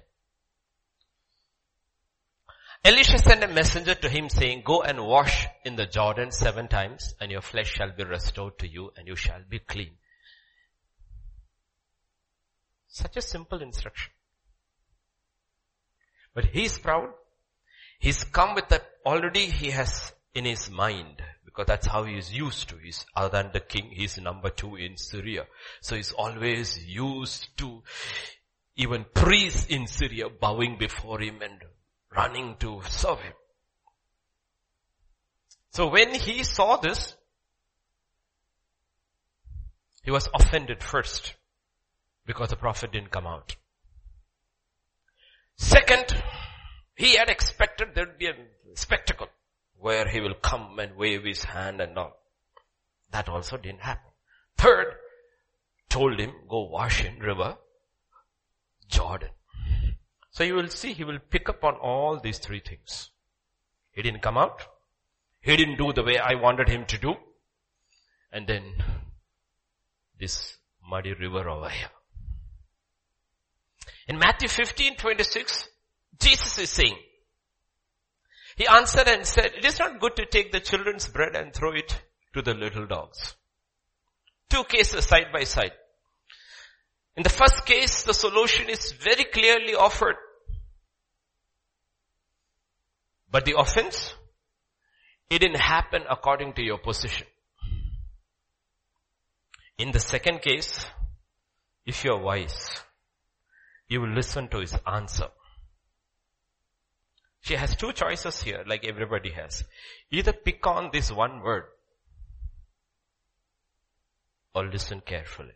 [2.84, 7.14] Elisha sent a messenger to him saying, go and wash in the Jordan seven times
[7.20, 9.90] and your flesh shall be restored to you and you shall be clean.
[12.86, 14.12] Such a simple instruction.
[16.34, 17.10] But he's proud.
[17.98, 22.30] He's come with that already he has in his mind because that's how he is
[22.30, 22.76] used to.
[22.76, 25.46] He's other than the king, he's number two in Syria.
[25.80, 27.82] So he's always used to
[28.76, 31.58] even priests in Syria bowing before him and
[32.14, 33.32] running to serve him.
[35.70, 37.14] So when he saw this,
[40.02, 41.34] he was offended first
[42.26, 43.56] because the prophet didn't come out.
[45.56, 46.22] Second,
[46.94, 48.34] he had expected there'd be a
[48.74, 49.28] spectacle
[49.78, 52.20] where he will come and wave his hand and all.
[53.10, 54.10] That also didn't happen.
[54.56, 54.94] Third,
[55.88, 57.56] told him, go wash in river
[58.88, 59.30] Jordan.
[60.30, 63.10] So you will see he will pick up on all these three things.
[63.92, 64.62] He didn't come out.
[65.40, 67.14] He didn't do the way I wanted him to do.
[68.32, 68.74] And then
[70.18, 71.90] this muddy river over here.
[74.06, 75.68] In Matthew 15, 26,
[76.18, 76.96] Jesus is saying,
[78.58, 81.72] he answered and said, it is not good to take the children's bread and throw
[81.72, 82.02] it
[82.34, 83.36] to the little dogs.
[84.50, 85.70] Two cases side by side.
[87.16, 90.16] In the first case, the solution is very clearly offered.
[93.30, 94.12] But the offense,
[95.30, 97.28] it didn't happen according to your position.
[99.78, 100.84] In the second case,
[101.86, 102.82] if you're wise,
[103.86, 105.28] you will listen to his answer.
[107.40, 109.64] She has two choices here, like everybody has.
[110.10, 111.64] Either pick on this one word
[114.54, 115.54] or listen carefully.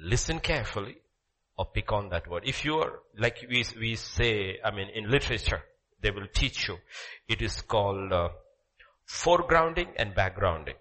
[0.00, 0.96] Listen carefully
[1.56, 2.42] or pick on that word.
[2.44, 5.62] If you are, like we, we say, I mean in literature,
[6.02, 6.76] they will teach you.
[7.28, 8.28] It is called uh,
[9.08, 10.74] foregrounding and backgrounding.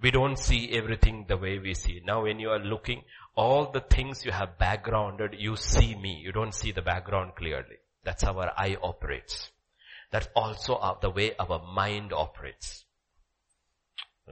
[0.00, 2.00] We don't see everything the way we see.
[2.04, 3.02] Now when you are looking,
[3.36, 6.20] all the things you have backgrounded, you see me.
[6.22, 7.76] You don't see the background clearly.
[8.02, 9.50] That's how our eye operates.
[10.10, 12.84] That's also the way our mind operates.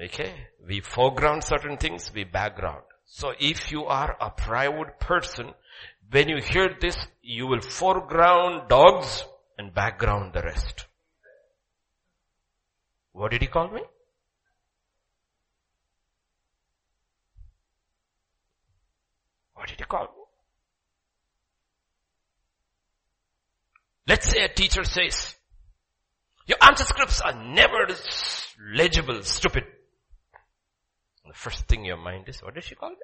[0.02, 0.32] Okay?
[0.66, 2.82] We foreground certain things, we background.
[3.04, 5.52] So if you are a proud person,
[6.10, 9.24] when you hear this, you will foreground dogs
[9.58, 10.86] and background the rest.
[13.12, 13.82] What did he call me?
[19.64, 20.08] What did he call?
[24.06, 25.36] Let's say a teacher says,
[26.46, 27.88] your answer scripts are never
[28.74, 29.64] legible, stupid.
[31.26, 32.96] The first thing your mind is, what did she call me?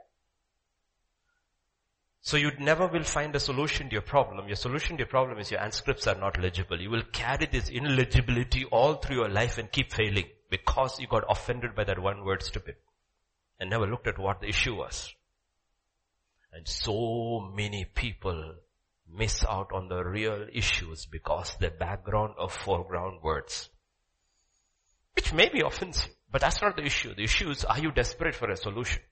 [2.21, 4.47] So you never will find a solution to your problem.
[4.47, 6.79] Your solution to your problem is your scripts are not legible.
[6.79, 11.25] You will carry this illegibility all through your life and keep failing because you got
[11.27, 12.75] offended by that one word stupid
[13.59, 15.15] and never looked at what the issue was.
[16.53, 18.55] And so many people
[19.13, 23.69] miss out on the real issues because the background of foreground words.
[25.15, 27.15] Which may be offensive, but that's not the issue.
[27.15, 29.03] The issue is, are you desperate for a solution?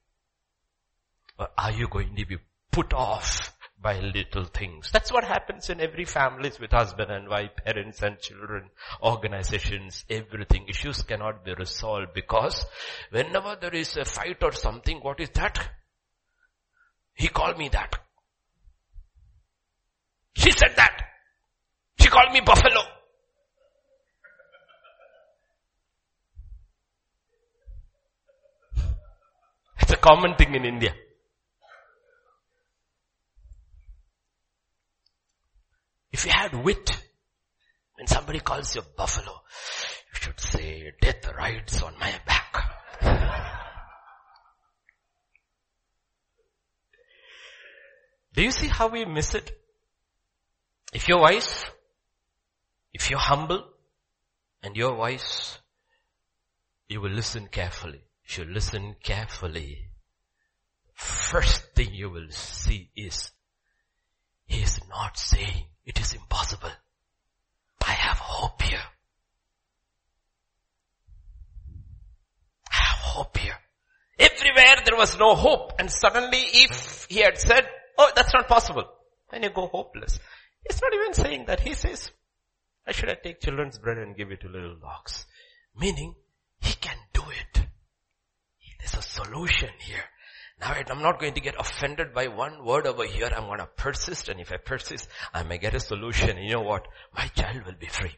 [1.38, 2.36] Or are you going to be
[2.70, 4.90] put off by little things?
[4.92, 8.70] That's what happens in every families with husband and wife, parents and children,
[9.02, 10.66] organizations, everything.
[10.68, 12.64] Issues cannot be resolved because
[13.10, 15.70] whenever there is a fight or something, what is that?
[17.18, 17.96] He called me that.
[20.36, 21.02] She said that.
[21.98, 22.80] She called me buffalo.
[29.80, 30.94] It's a common thing in India.
[36.12, 37.02] If you had wit,
[37.96, 39.32] when somebody calls you buffalo,
[40.12, 42.77] you should say, death rides on my back.
[48.38, 49.50] Do you see how we miss it?
[50.92, 51.64] If you're wise,
[52.92, 53.64] if you're humble,
[54.62, 55.58] and you're wise,
[56.88, 58.00] you will listen carefully.
[58.24, 59.88] If you listen carefully,
[60.94, 63.32] first thing you will see is,
[64.46, 66.70] he is not saying it is impossible.
[67.84, 68.88] I have hope here.
[72.70, 73.58] I have hope here.
[74.16, 77.66] Everywhere there was no hope and suddenly if he had said,
[77.98, 78.88] Oh, that's not possible.
[79.32, 80.18] And you go hopeless.
[80.66, 81.60] He's not even saying that.
[81.60, 82.10] He says,
[82.86, 85.26] I should I take children's bread and give it to little dogs?
[85.78, 86.14] Meaning,
[86.60, 87.66] he can do it.
[88.78, 90.04] There's a solution here.
[90.60, 93.30] Now I'm not going to get offended by one word over here.
[93.34, 96.38] I'm going to persist and if I persist, I may get a solution.
[96.38, 96.86] You know what?
[97.14, 98.16] My child will be free.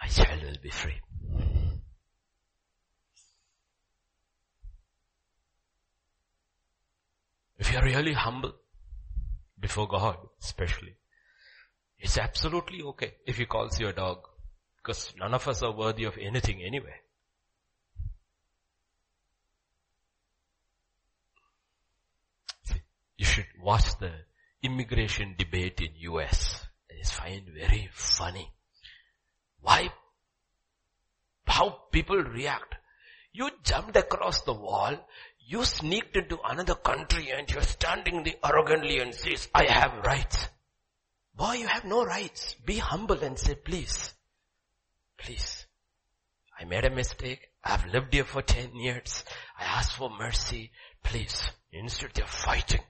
[0.00, 1.00] My child will be free.
[7.72, 8.52] If you're really humble
[9.58, 10.94] before God, especially,
[11.98, 14.18] it's absolutely okay if he calls you a dog.
[14.76, 16.96] Because none of us are worthy of anything anyway.
[22.64, 22.82] See,
[23.16, 24.10] you should watch the
[24.62, 26.66] immigration debate in US.
[26.90, 28.52] It's find very funny.
[29.62, 29.88] Why?
[31.46, 32.74] How people react.
[33.32, 35.08] You jumped across the wall,
[35.46, 40.48] you sneaked into another country and you're standing there arrogantly and says, I have rights.
[41.34, 42.54] Boy, you have no rights.
[42.64, 44.14] Be humble and say, please,
[45.18, 45.66] please,
[46.58, 47.48] I made a mistake.
[47.64, 49.24] I've lived here for 10 years.
[49.58, 50.70] I ask for mercy.
[51.02, 51.42] Please.
[51.72, 52.82] Instead they're fighting.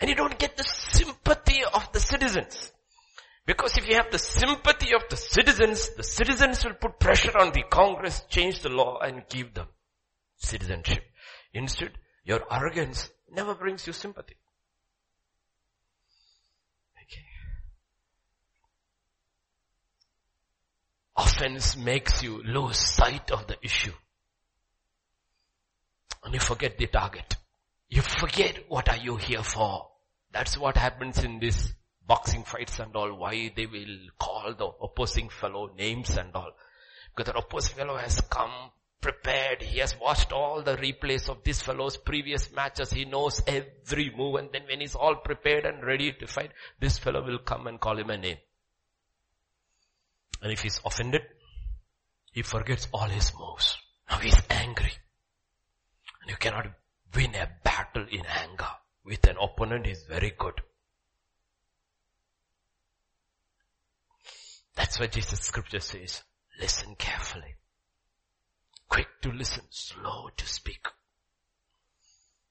[0.00, 2.72] And you don't get the sympathy of the citizens.
[3.46, 7.52] Because if you have the sympathy of the citizens, the citizens will put pressure on
[7.52, 9.68] the Congress, change the law and give them
[10.36, 11.04] citizenship.
[11.52, 11.92] Instead,
[12.24, 14.36] your arrogance never brings you sympathy.
[17.02, 17.22] Okay.
[21.16, 23.92] Offense makes you lose sight of the issue.
[26.24, 27.36] And you forget the target.
[27.88, 29.88] You forget what are you here for.
[30.32, 31.72] That's what happens in these
[32.04, 33.14] boxing fights and all.
[33.14, 36.50] Why they will call the opposing fellow names and all.
[37.14, 38.70] Because the opposing fellow has come
[39.06, 39.62] prepared.
[39.62, 42.90] He has watched all the replays of this fellow's previous matches.
[42.90, 46.50] He knows every move and then when he's all prepared and ready to fight,
[46.80, 48.38] this fellow will come and call him a name.
[50.42, 51.22] And if he's offended,
[52.32, 53.78] he forgets all his moves.
[54.10, 54.92] Now he's angry.
[56.22, 56.66] And you cannot
[57.14, 58.72] win a battle in anger
[59.04, 60.60] with an opponent is very good.
[64.74, 66.22] That's why Jesus scripture says,
[66.60, 67.54] listen carefully.
[68.88, 70.86] Quick to listen, slow to speak.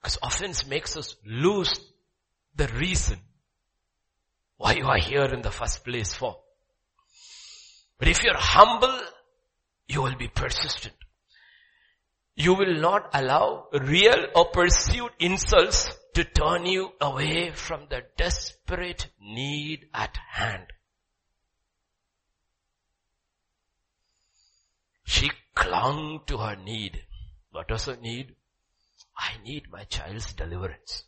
[0.01, 1.73] Because offense makes us lose
[2.55, 3.19] the reason
[4.57, 6.37] why you are here in the first place for.
[7.97, 8.99] But if you're humble,
[9.87, 10.95] you will be persistent.
[12.35, 19.07] You will not allow real or perceived insults to turn you away from the desperate
[19.21, 20.67] need at hand.
[25.05, 27.01] She clung to her need.
[27.51, 28.35] What was her need?
[29.17, 31.03] I need my child's deliverance.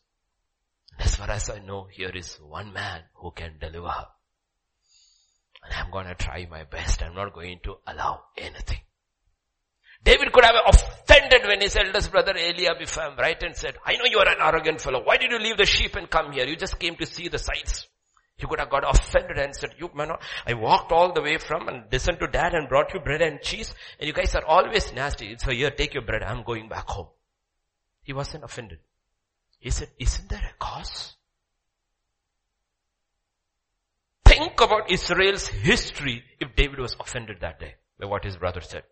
[0.99, 4.07] as far as I know, here is one man who can deliver her.
[5.63, 7.03] And I'm gonna try my best.
[7.03, 8.79] I'm not going to allow anything.
[10.03, 13.97] David could have offended when his eldest brother Eliab, if I'm right, and said, I
[13.97, 15.03] know you are an arrogant fellow.
[15.03, 16.45] Why did you leave the sheep and come here?
[16.45, 17.87] You just came to see the sights.
[18.37, 20.11] He could have got offended and said, you man,
[20.45, 23.41] I walked all the way from and listened to dad and brought you bread and
[23.41, 25.35] cheese and you guys are always nasty.
[25.39, 26.21] So here, take your bread.
[26.21, 27.07] I'm going back home.
[28.03, 28.79] He wasn't offended.
[29.59, 31.15] He said, isn't there a cause?
[34.23, 38.83] Think about Israel's history if David was offended that day by what his brother said.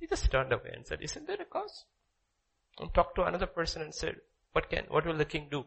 [0.00, 1.84] He just turned away and said, isn't there a cause?
[2.80, 4.16] And talked to another person and said,
[4.52, 5.64] what can, what will the king do?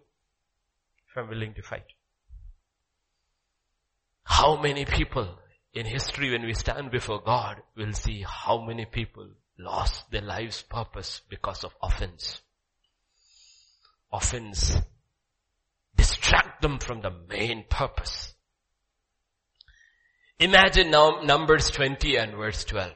[1.18, 1.86] I'm willing to fight.
[4.24, 5.38] How many people
[5.74, 10.62] in history when we stand before God will see how many people lost their life's
[10.62, 12.42] purpose because of offense.
[14.12, 14.78] Offense
[15.96, 18.34] distract them from the main purpose.
[20.40, 22.92] Imagine now Numbers 20 and verse 12.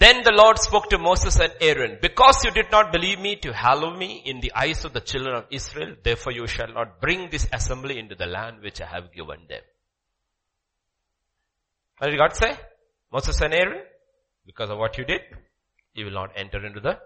[0.00, 3.52] Then the Lord spoke to Moses and Aaron, because you did not believe me to
[3.52, 7.28] hallow me in the eyes of the children of Israel, therefore you shall not bring
[7.28, 9.60] this assembly into the land which I have given them.
[11.98, 12.56] What did God say?
[13.12, 13.82] Moses and Aaron,
[14.46, 15.20] because of what you did,
[15.92, 16.98] you will not enter into the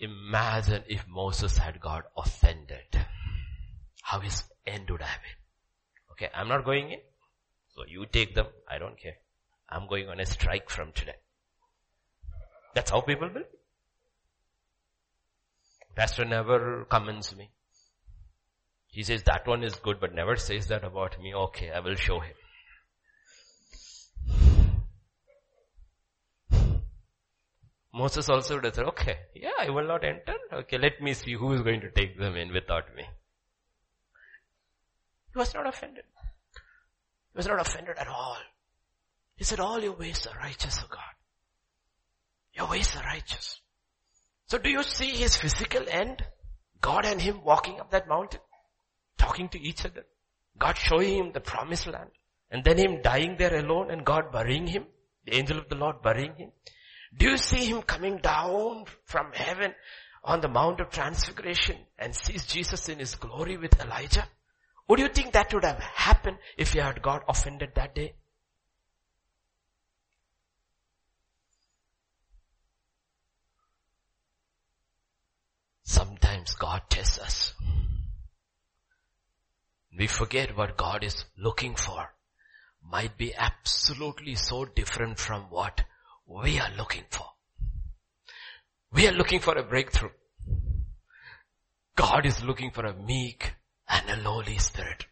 [0.00, 3.06] Imagine if Moses had got offended.
[4.02, 6.12] How his end would have been.
[6.12, 7.00] Okay, I'm not going in.
[7.76, 8.46] So you take them.
[8.68, 9.18] I don't care.
[9.70, 11.16] I'm going on a strike from today.
[12.74, 13.44] That's how people will.
[15.94, 17.50] Pastor never comments me.
[18.88, 21.34] He says that one is good but never says that about me.
[21.34, 22.34] Okay, I will show him.
[27.92, 28.86] Moses also does it.
[28.86, 30.34] Okay, yeah, I will not enter.
[30.52, 33.04] Okay, let me see who is going to take them in without me.
[35.32, 36.04] He was not offended.
[37.32, 38.36] He was not offended at all.
[39.40, 41.14] He said, all your ways are righteous, O God.
[42.52, 43.62] Your ways are righteous.
[44.48, 46.22] So do you see his physical end?
[46.82, 48.40] God and him walking up that mountain,
[49.16, 50.04] talking to each other.
[50.58, 52.10] God showing him the promised land.
[52.50, 54.84] And then him dying there alone and God burying him.
[55.24, 56.52] The angel of the Lord burying him.
[57.16, 59.72] Do you see him coming down from heaven
[60.22, 64.28] on the Mount of Transfiguration and sees Jesus in his glory with Elijah?
[64.86, 68.16] Would you think that would have happened if he had got offended that day?
[75.90, 77.52] Sometimes God tests us.
[79.98, 82.14] We forget what God is looking for.
[82.80, 85.82] Might be absolutely so different from what
[86.28, 87.26] we are looking for.
[88.92, 90.12] We are looking for a breakthrough.
[91.96, 93.52] God is looking for a meek
[93.88, 95.06] and a lowly spirit.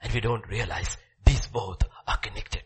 [0.00, 2.62] And we don't realize these both are connected.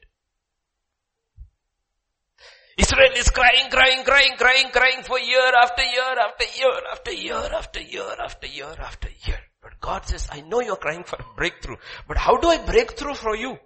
[2.80, 7.50] Israel is crying, crying, crying, crying, crying for year after year after year after year
[7.54, 9.38] after year after year after year.
[9.62, 11.76] But God says, I know you're crying for a breakthrough,
[12.08, 13.58] but how do I break through for you?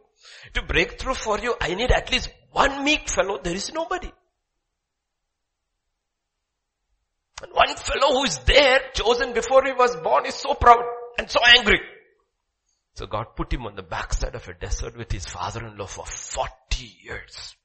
[0.54, 3.38] To break through for you, I need at least one meek fellow.
[3.42, 4.10] There is nobody.
[7.42, 10.82] And one fellow who is there, chosen before he was born, is so proud
[11.18, 11.80] and so angry.
[12.94, 16.48] So God put him on the backside of a desert with his father-in-law for 40
[17.02, 17.56] years.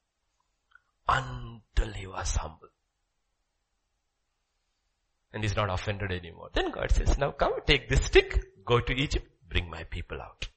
[1.11, 2.69] Until he was humble.
[5.33, 6.49] And he's not offended anymore.
[6.53, 10.47] Then God says, now come take this stick, go to Egypt, bring my people out.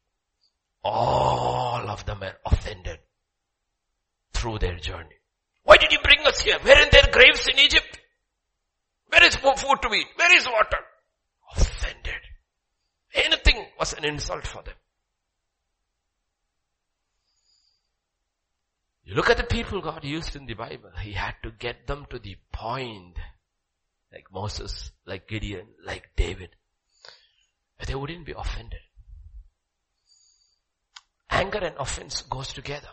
[0.84, 2.98] All of them are offended
[4.34, 5.16] through their journey.
[5.64, 6.58] Why did you bring us here?
[6.62, 8.00] Where are their graves in Egypt?
[9.08, 10.06] Where is food to eat?
[10.16, 10.78] Where is water?
[11.54, 12.20] Offended.
[13.14, 14.74] Anything was an insult for them.
[19.14, 20.90] Look at the people God used in the Bible.
[21.00, 23.16] He had to get them to the point,
[24.12, 26.50] like Moses, like Gideon, like David,
[27.86, 28.80] they wouldn't be offended.
[31.30, 32.88] Anger and offense goes together.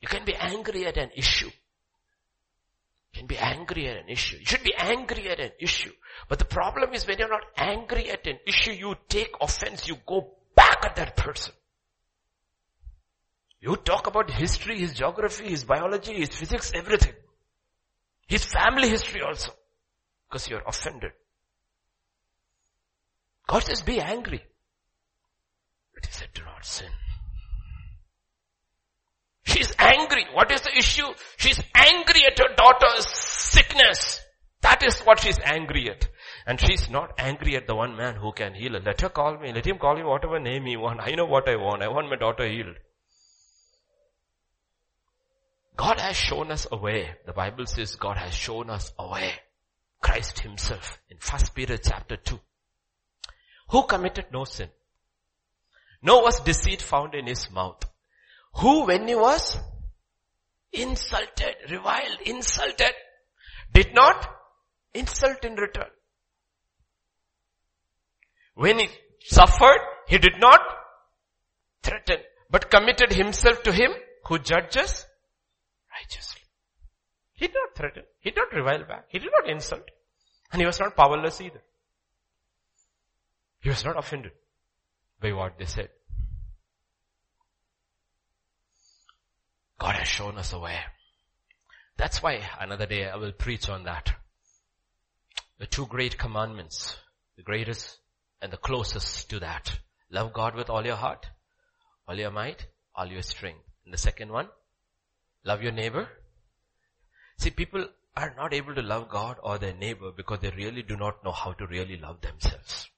[0.00, 1.50] You can be angry at an issue.
[3.12, 4.38] You can be angry at an issue.
[4.38, 5.92] You should be angry at an issue.
[6.28, 9.96] But the problem is when you're not angry at an issue, you take offense, you
[10.06, 11.52] go back at that person.
[13.62, 17.12] You talk about history, his geography, his biology, his physics, everything.
[18.26, 19.52] His family history also.
[20.28, 21.12] Because you're offended.
[23.46, 24.42] God says be angry.
[25.94, 26.90] But he said do not sin.
[29.44, 30.26] She's angry.
[30.32, 31.06] What is the issue?
[31.36, 34.20] She's angry at her daughter's sickness.
[34.62, 36.08] That is what she's angry at.
[36.46, 38.80] And she's not angry at the one man who can heal her.
[38.80, 39.52] Let her call me.
[39.52, 41.00] Let him call me whatever name he want.
[41.00, 41.82] I know what I want.
[41.82, 42.76] I want my daughter healed.
[45.76, 47.10] God has shown us a way.
[47.26, 49.32] The Bible says God has shown us a way.
[50.00, 52.38] Christ himself in 1 Peter chapter 2.
[53.70, 54.68] Who committed no sin?
[56.02, 57.84] No was deceit found in his mouth.
[58.56, 59.56] Who when he was
[60.72, 62.92] insulted, reviled, insulted,
[63.72, 64.28] did not
[64.92, 65.90] insult in return.
[68.54, 68.88] When he
[69.20, 70.60] suffered, he did not
[71.82, 72.18] threaten,
[72.50, 73.92] but committed himself to him
[74.26, 75.06] who judges
[76.02, 76.40] righteously.
[77.32, 78.04] He did not threaten.
[78.20, 79.06] He did not revile back.
[79.08, 79.90] He did not insult.
[80.52, 81.62] And he was not powerless either.
[83.60, 84.32] He was not offended
[85.20, 85.88] by what they said.
[89.78, 90.78] God has shown us a way.
[91.96, 94.12] That's why another day I will preach on that.
[95.58, 96.96] The two great commandments,
[97.36, 97.98] the greatest
[98.40, 99.78] and the closest to that.
[100.10, 101.26] Love God with all your heart,
[102.06, 103.64] all your might, all your strength.
[103.84, 104.48] And the second one,
[105.44, 106.08] love your neighbor.
[107.38, 107.86] See, people
[108.16, 111.32] are not able to love God or their neighbor because they really do not know
[111.32, 112.88] how to really love themselves.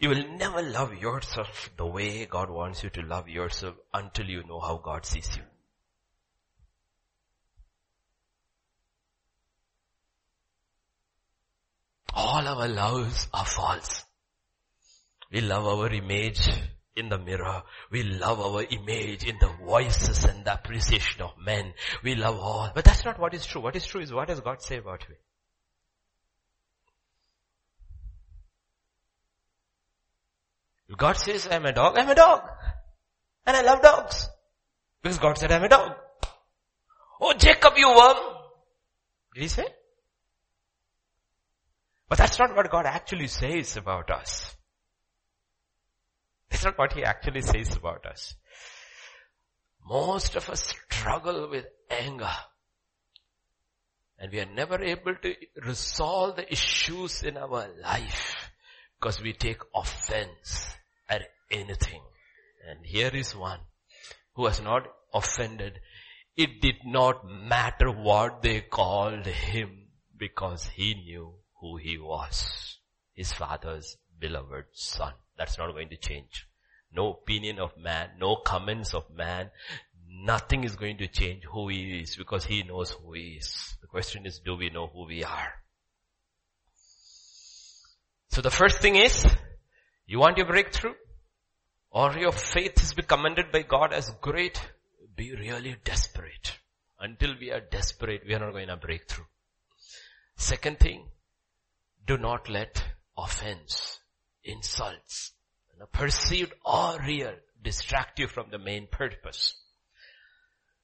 [0.00, 4.44] You will never love yourself the way God wants you to love yourself until you
[4.44, 5.42] know how God sees you.
[12.14, 14.04] All our loves are false.
[15.32, 16.46] We love our image
[16.96, 17.62] in the mirror.
[17.90, 21.72] We love our image in the voices and the appreciation of men.
[22.02, 22.70] We love all.
[22.74, 23.60] But that's not what is true.
[23.62, 25.16] What is true is what does God say about me?
[30.96, 32.42] God says I'm a dog, I'm a dog.
[33.46, 34.28] And I love dogs.
[35.02, 35.92] Because God said I'm a dog.
[37.20, 38.16] Oh Jacob, you worm.
[39.34, 39.66] Did he say?
[42.08, 44.54] But that's not what God actually says about us.
[46.52, 48.34] That's not what He actually says about us.
[49.86, 52.30] Most of us struggle with anger.
[54.18, 55.34] And we are never able to
[55.64, 58.50] resolve the issues in our life
[59.00, 60.74] because we take offense
[61.08, 62.02] at anything.
[62.68, 63.60] And here is one
[64.34, 65.80] who was not offended.
[66.36, 72.78] It did not matter what they called him because he knew who he was.
[73.14, 75.14] His father's beloved son.
[75.42, 76.46] That's not going to change.
[76.92, 79.50] No opinion of man, no comments of man,
[80.08, 83.76] nothing is going to change who he is because he knows who he is.
[83.80, 85.54] The question is, do we know who we are?
[88.28, 89.26] So the first thing is,
[90.06, 90.94] you want your breakthrough?
[91.90, 94.60] Or your faith has been commended by God as great?
[95.16, 96.56] Be really desperate.
[97.00, 99.26] Until we are desperate, we are not going to break through.
[100.36, 101.08] Second thing,
[102.06, 102.84] do not let
[103.18, 103.98] offense,
[104.44, 105.32] insults,
[105.92, 109.54] perceived or real, distract you from the main purpose.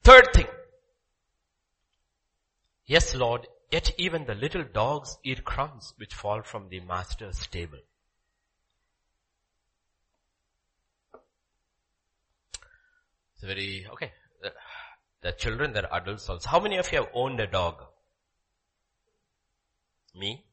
[0.02, 0.46] Third thing.
[2.86, 7.78] Yes, Lord, yet even the little dogs eat crumbs which fall from the master's table.
[13.34, 14.12] It's very, okay.
[15.20, 16.48] The, children, they're adults also.
[16.48, 17.84] How many of you have owned a dog?
[20.14, 20.44] Me?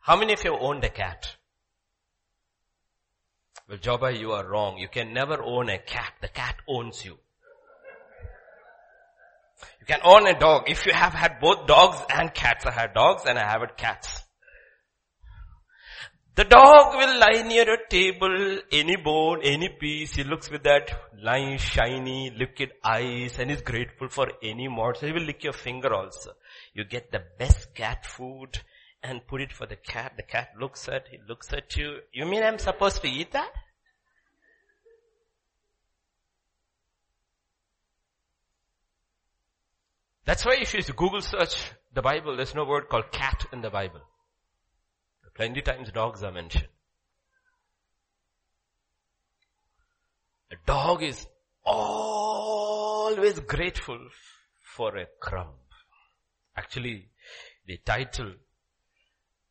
[0.00, 1.36] How many of you owned a cat?
[3.68, 4.78] Well, Jobai, you are wrong.
[4.78, 6.12] You can never own a cat.
[6.20, 7.18] The cat owns you.
[9.80, 10.68] You can own a dog.
[10.68, 13.76] If you have had both dogs and cats, I had dogs and I have had
[13.76, 14.22] cats.
[16.36, 20.14] The dog will lie near a table, any bone, any piece.
[20.14, 20.90] He looks with that
[21.20, 25.08] nice, shiny, liquid eyes and is grateful for any morsel.
[25.08, 26.32] He will lick your finger also.
[26.74, 28.60] You get the best cat food
[29.02, 30.12] and put it for the cat.
[30.16, 31.98] The cat looks at, he looks at you.
[32.12, 33.52] You mean I'm supposed to eat that?
[40.24, 41.56] That's why if you Google search
[41.94, 44.00] the Bible, there's no word called cat in the Bible.
[45.36, 46.68] Plenty times dogs are mentioned.
[50.50, 51.26] A dog is
[51.62, 53.98] always grateful
[54.74, 55.52] for a crumb.
[56.56, 57.10] Actually,
[57.66, 58.32] the title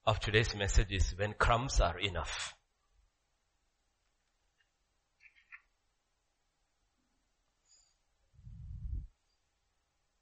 [0.08, 2.54] of today's message is When Crumbs Are Enough.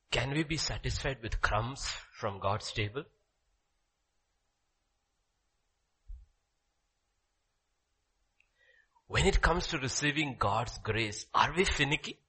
[0.10, 3.04] Can we be satisfied with crumbs from God's table?
[9.08, 12.20] When it comes to receiving God's grace, are we finicky?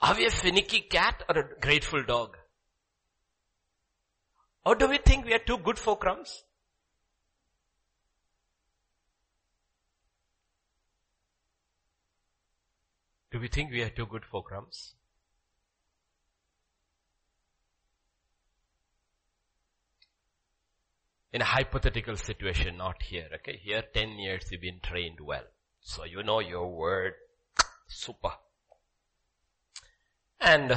[0.00, 2.37] Are we a finicky cat or a grateful dog?
[4.68, 6.44] Or do we think we are too good for crumbs?
[13.32, 14.94] Do we think we are too good for crumbs?
[21.32, 23.58] in a hypothetical situation, not here, okay?
[23.62, 25.44] Here 10 years you've been trained well.
[25.80, 27.14] So you know your word,
[27.86, 28.32] super.
[30.40, 30.74] And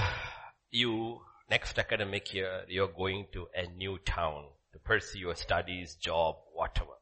[0.70, 1.22] you,
[1.52, 6.96] next academic year, you're going to a new town to pursue your studies, job, whatever.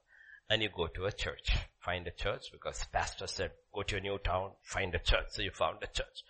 [0.50, 1.56] And you go to a church.
[1.80, 5.28] Find a church because pastor said, go to a new town, find a church.
[5.30, 6.24] So you found a church.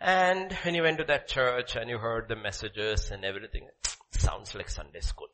[0.00, 3.68] And when you went to that church and you heard the messages and everything,
[4.12, 5.28] sounds like Sunday school.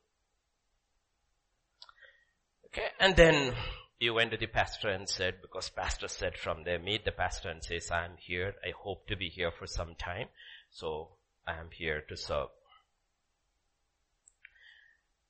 [2.67, 3.55] Okay, and then
[4.01, 7.51] you went to the pastor and said, because pastor said from there, meet the pastor
[7.51, 8.55] and says, I am here.
[8.64, 10.29] I hope to be here for some time.
[10.71, 11.11] So
[11.47, 12.49] I am here to serve.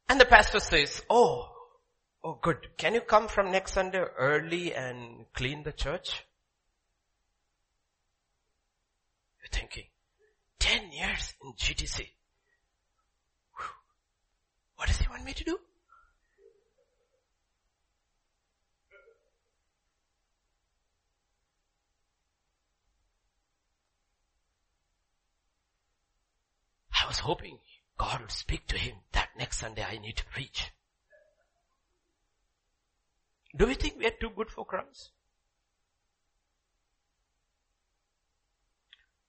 [0.09, 1.49] And the pastor says, oh,
[2.25, 2.69] oh good.
[2.77, 6.25] Can you come from next Sunday early and clean the church?
[9.41, 9.85] You're thinking,
[10.59, 12.09] 10 years in GTC.
[14.77, 15.59] What does he want me to do?
[27.07, 27.59] I was hoping
[27.97, 30.73] God would speak to him that next Sunday I need to preach.
[33.57, 35.11] Do we think we are too good for crumbs?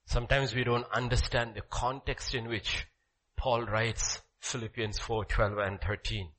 [0.06, 2.84] Sometimes we don't understand the context in which
[3.36, 6.30] Paul writes Philippians 4, 12 and 13.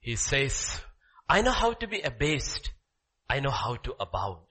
[0.00, 0.80] He says,
[1.28, 2.70] I know how to be abased.
[3.28, 4.46] I know how to abound.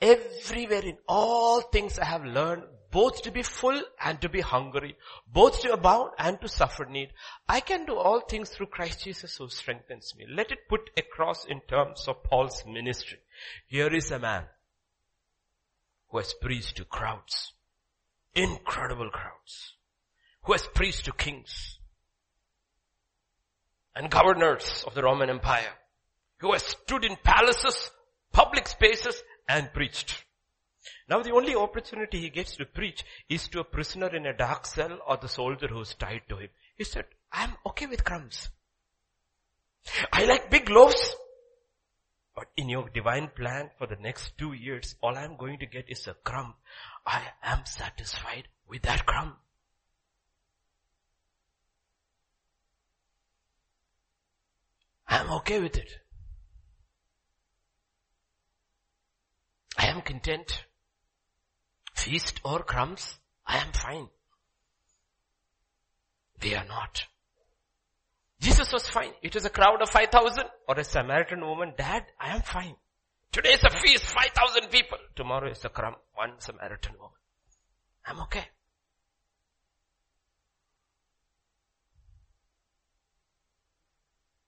[0.00, 4.96] Everywhere in all things I have learned both to be full and to be hungry,
[5.32, 7.10] both to abound and to suffer need.
[7.48, 10.26] I can do all things through Christ Jesus who strengthens me.
[10.28, 13.18] Let it put across in terms of Paul's ministry.
[13.66, 14.44] Here is a man
[16.08, 17.52] who has preached to crowds,
[18.34, 19.74] incredible crowds,
[20.42, 21.78] who has preached to kings
[23.94, 25.74] and governors of the Roman Empire,
[26.38, 27.90] who has stood in palaces,
[28.32, 30.24] public spaces and preached.
[31.08, 34.66] Now the only opportunity he gets to preach is to a prisoner in a dark
[34.66, 36.48] cell or the soldier who's tied to him.
[36.76, 38.48] He said, I'm okay with crumbs.
[40.12, 41.14] I like big loaves.
[42.34, 45.90] But in your divine plan for the next two years, all I'm going to get
[45.90, 46.54] is a crumb.
[47.06, 49.36] I am satisfied with that crumb.
[55.08, 55.90] I'm okay with it.
[59.76, 60.64] I am content
[62.00, 64.08] feast or crumbs, I am fine.
[66.40, 67.04] They are not.
[68.40, 69.12] Jesus was fine.
[69.22, 72.74] It was a crowd of 5,000 or a Samaritan woman, dad, I am fine.
[73.32, 74.98] Today is a feast, 5,000 people.
[75.14, 77.18] Tomorrow is a crumb, one Samaritan woman.
[78.06, 78.46] I'm okay.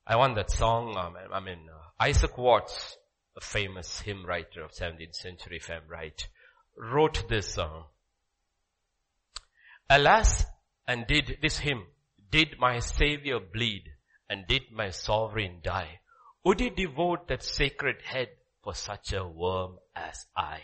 [0.06, 2.96] I want that song, um, I mean, uh, Isaac Watts,
[3.36, 6.28] a famous hymn writer of 17th century, if I'm right,
[6.76, 7.84] wrote this song.
[9.88, 10.44] Alas,
[10.86, 11.86] and did this hymn,
[12.30, 13.84] did my savior bleed
[14.28, 16.00] and did my sovereign die?
[16.44, 18.28] Would he devote that sacred head
[18.62, 20.60] for such a worm as I.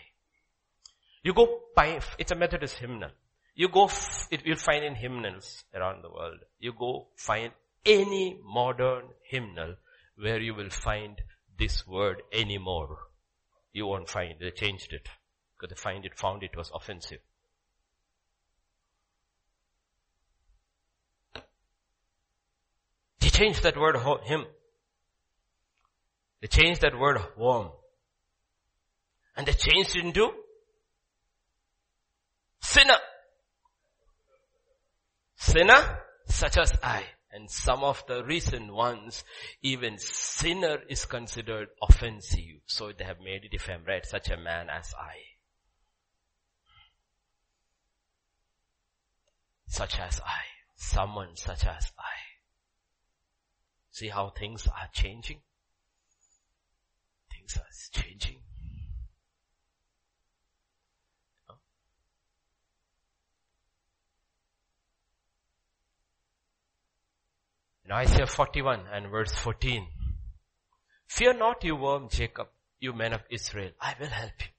[1.23, 1.61] You go
[2.17, 3.11] it's a Methodist hymnal.
[3.55, 3.89] You go,
[4.31, 6.39] it, you'll find in hymnals around the world.
[6.59, 7.51] You go find
[7.85, 9.75] any modern hymnal
[10.17, 11.21] where you will find
[11.57, 12.97] this word anymore.
[13.73, 15.07] You won't find, they changed it.
[15.59, 17.19] Because they find it, found it was offensive.
[23.19, 24.45] They changed that word hymn.
[26.41, 27.71] They changed that word worm.
[29.35, 30.31] And they changed it into
[32.61, 32.97] sinner.
[35.35, 37.03] Sinner such as I.
[37.31, 39.23] And some of the recent ones,
[39.61, 42.61] even sinner is considered offensive.
[42.65, 45.38] So they have made it, I'm right, such a man as I.
[49.69, 50.41] Such as I.
[50.75, 52.17] Someone such as I.
[53.91, 55.41] See how things are changing?
[57.31, 58.37] Things are changing.
[67.85, 69.87] In Isaiah 41 and verse 14.
[71.07, 72.47] Fear not you worm Jacob,
[72.79, 73.71] you men of Israel.
[73.79, 74.58] I will help you.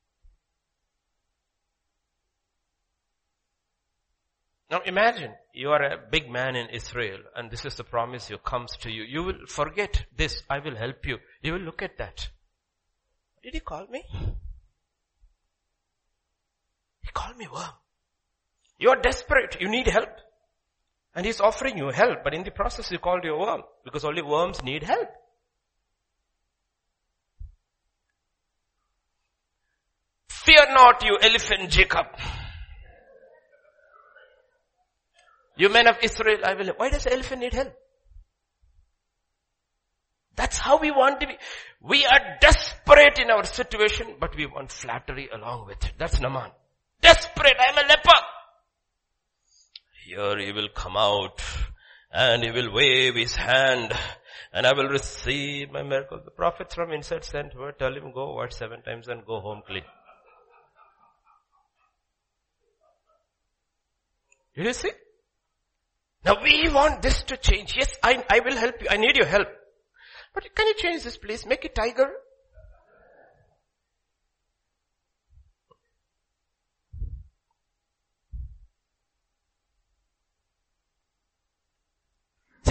[4.70, 8.38] Now imagine you are a big man in Israel and this is the promise who
[8.38, 9.02] comes to you.
[9.02, 10.42] You will forget this.
[10.48, 11.18] I will help you.
[11.42, 12.28] You will look at that.
[13.42, 14.04] Did he call me?
[17.02, 17.74] He called me worm.
[18.78, 19.56] You are desperate.
[19.60, 20.10] You need help.
[21.14, 24.04] And he's offering you help, but in the process he called you a worm, because
[24.04, 25.08] only worms need help.
[30.28, 32.06] Fear not, you elephant Jacob.
[35.56, 36.78] You men of Israel, I will help.
[36.78, 37.74] Why does elephant need help?
[40.36, 41.36] That's how we want to be.
[41.82, 45.92] We are desperate in our situation, but we want flattery along with it.
[45.98, 46.50] That's Naaman.
[47.02, 48.20] Desperate, I am a leper.
[50.06, 51.42] Here he will come out
[52.12, 53.92] and he will wave his hand
[54.52, 56.20] and I will receive my miracle.
[56.24, 59.62] The prophets from inside sent word, tell him go what seven times and go home
[59.66, 59.84] clean.
[64.56, 64.90] Did you see?
[66.24, 67.76] Now we want this to change.
[67.76, 68.88] Yes, I, I will help you.
[68.90, 69.48] I need your help.
[70.34, 71.46] But can you change this please?
[71.46, 72.10] Make it tiger.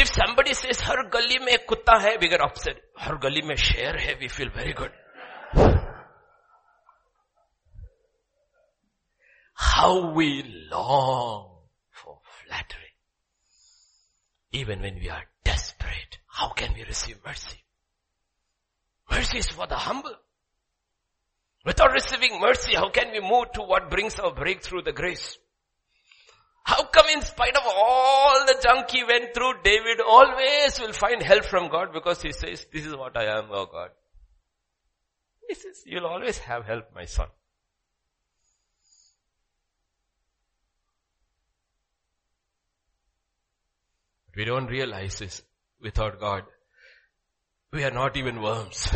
[0.09, 2.77] if somebody says her gully mein kutta hai, we get upset.
[2.97, 4.91] Her gully mein sher hai, we feel very good.
[9.53, 11.57] How we long
[11.91, 12.88] for flattery.
[14.51, 17.63] Even when we are desperate, how can we receive mercy?
[19.11, 20.15] Mercy is for the humble.
[21.65, 25.37] Without receiving mercy, how can we move to what brings our breakthrough, the grace?
[26.63, 31.21] How come in spite of all the junk he went through, David always will find
[31.21, 33.89] help from God because he says, this is what I am, oh God.
[35.47, 37.27] He says, you'll always have help, my son.
[44.39, 45.41] We don't realize this
[45.81, 46.43] without God.
[47.73, 48.87] We are not even worms.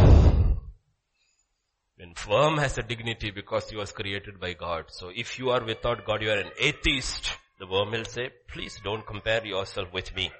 [1.97, 4.85] When worm has a dignity because he was created by God.
[4.87, 7.35] So if you are without God, you are an atheist.
[7.59, 10.31] The worm will say, please don't compare yourself with me.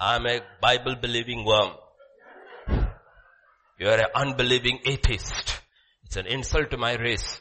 [0.00, 1.72] I'm a Bible believing worm.
[3.78, 5.60] You're an unbelieving atheist.
[6.04, 7.38] It's an insult to my race.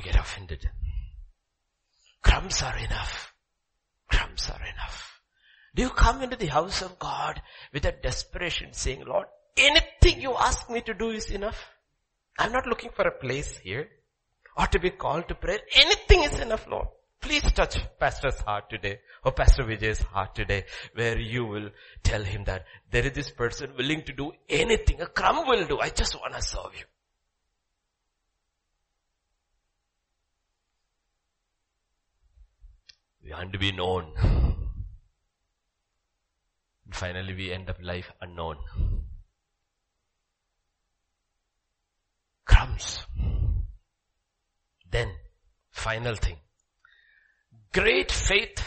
[0.00, 0.70] Don't get offended.
[2.22, 3.34] Crumbs are enough.
[4.08, 5.20] Crumbs are enough.
[5.74, 7.42] Do you come into the house of God
[7.74, 9.26] with a desperation saying, Lord,
[9.58, 11.68] anything you ask me to do is enough.
[12.38, 13.88] I'm not looking for a place here
[14.56, 15.60] or to be called to prayer.
[15.74, 16.88] Anything is enough, Lord.
[17.20, 21.68] Please touch pastor's heart today or pastor Vijay's heart today where you will
[22.02, 25.02] tell him that there is this person willing to do anything.
[25.02, 25.78] A crumb will do.
[25.78, 26.86] I just want to serve you.
[33.22, 34.12] We want to be known.
[36.84, 38.56] And finally we end up life unknown.
[42.60, 43.06] crumbs.
[44.90, 45.10] Then,
[45.70, 46.38] final thing.
[47.72, 48.60] Great faith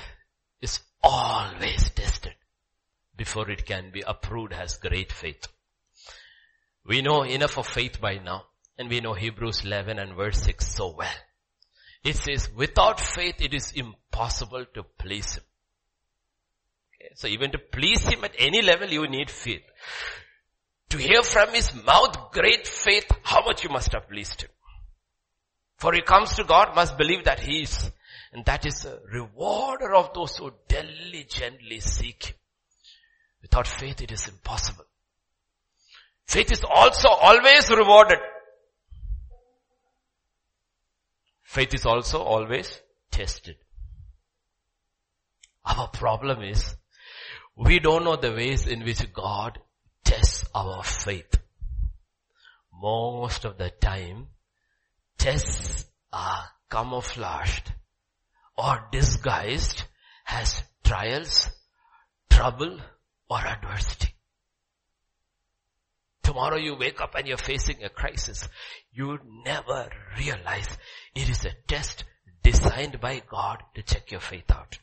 [0.61, 2.35] is always tested
[3.15, 5.47] before it can be approved as great faith.
[6.85, 8.45] We know enough of faith by now
[8.77, 11.19] and we know Hebrews 11 and verse 6 so well.
[12.03, 15.43] It says, without faith it is impossible to please Him.
[17.15, 19.63] So even to please Him at any level, you need faith.
[20.89, 24.49] To hear from His mouth great faith, how much you must have pleased Him.
[25.83, 27.91] For he comes to God must believe that he is,
[28.31, 32.35] and that is a rewarder of those who diligently seek him.
[33.41, 34.85] Without faith it is impossible.
[36.25, 38.19] Faith is also always rewarded.
[41.53, 42.81] Faith is also always
[43.11, 43.57] tested.
[45.63, 46.75] Our problem is,
[47.55, 49.59] we don't know the ways in which God
[50.03, 51.37] tests our faith.
[52.73, 54.29] Most of the time,
[55.19, 57.71] tests are camouflaged
[58.57, 59.83] or disguised
[60.27, 61.49] as trials,
[62.31, 62.79] trouble
[63.29, 64.15] or adversity.
[66.23, 68.47] Tomorrow you wake up and you're facing a crisis.
[68.93, 70.67] You never realize
[71.13, 72.05] it is a test
[72.41, 74.79] designed by God to check your faith out.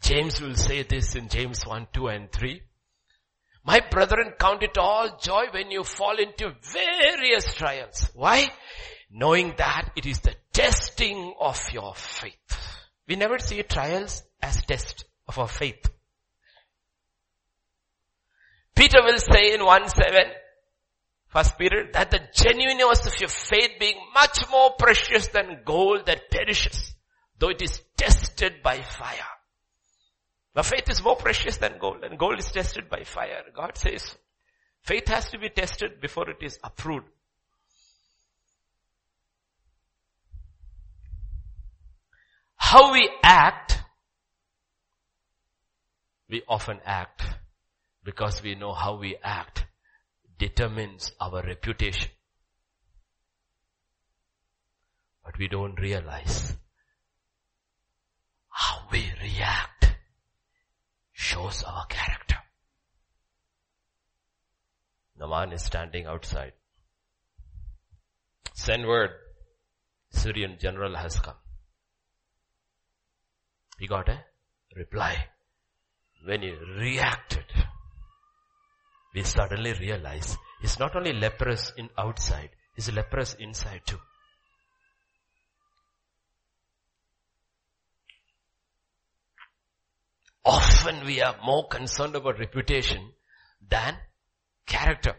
[0.00, 2.62] James will say this in James 1, 2 and 3.
[3.64, 8.10] My brethren, count it all joy when you fall into various trials.
[8.14, 8.48] Why?
[9.10, 12.56] Knowing that it is the testing of your faith.
[13.06, 15.90] We never see trials as test of our faith.
[18.78, 20.14] Peter will say in 1 7,
[21.26, 26.30] First Peter, that the genuineness of your faith being much more precious than gold that
[26.30, 26.94] perishes,
[27.40, 29.32] though it is tested by fire.
[30.54, 33.42] The faith is more precious than gold and gold is tested by fire.
[33.52, 34.14] God says
[34.82, 37.06] faith has to be tested before it is approved.
[42.54, 43.76] How we act,
[46.30, 47.22] we often act
[48.08, 49.66] because we know how we act
[50.38, 52.08] determines our reputation.
[55.22, 56.56] But we don't realize
[58.48, 59.92] how we react
[61.12, 62.36] shows our character.
[65.18, 66.52] The man is standing outside.
[68.54, 69.10] Send word.
[70.12, 71.42] Syrian general has come.
[73.78, 74.24] He got a
[74.74, 75.26] reply.
[76.24, 77.44] When he reacted,
[79.18, 83.98] we suddenly realize he's not only leprous in outside, he's leprous inside too.
[90.44, 93.10] Often we are more concerned about reputation
[93.68, 93.96] than
[94.66, 95.16] character.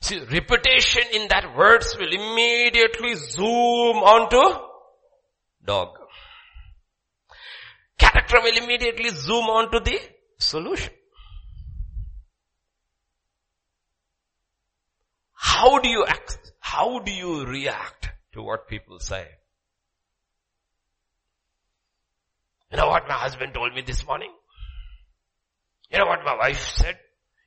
[0.00, 4.42] See, reputation in that words will immediately zoom onto
[5.64, 5.98] dog.
[7.96, 9.98] Character will immediately zoom onto the
[10.38, 10.92] solution.
[15.58, 16.52] How do you act?
[16.60, 19.26] How do you react to what people say?
[22.70, 24.30] You know what my husband told me this morning?
[25.90, 26.96] You know what my wife said?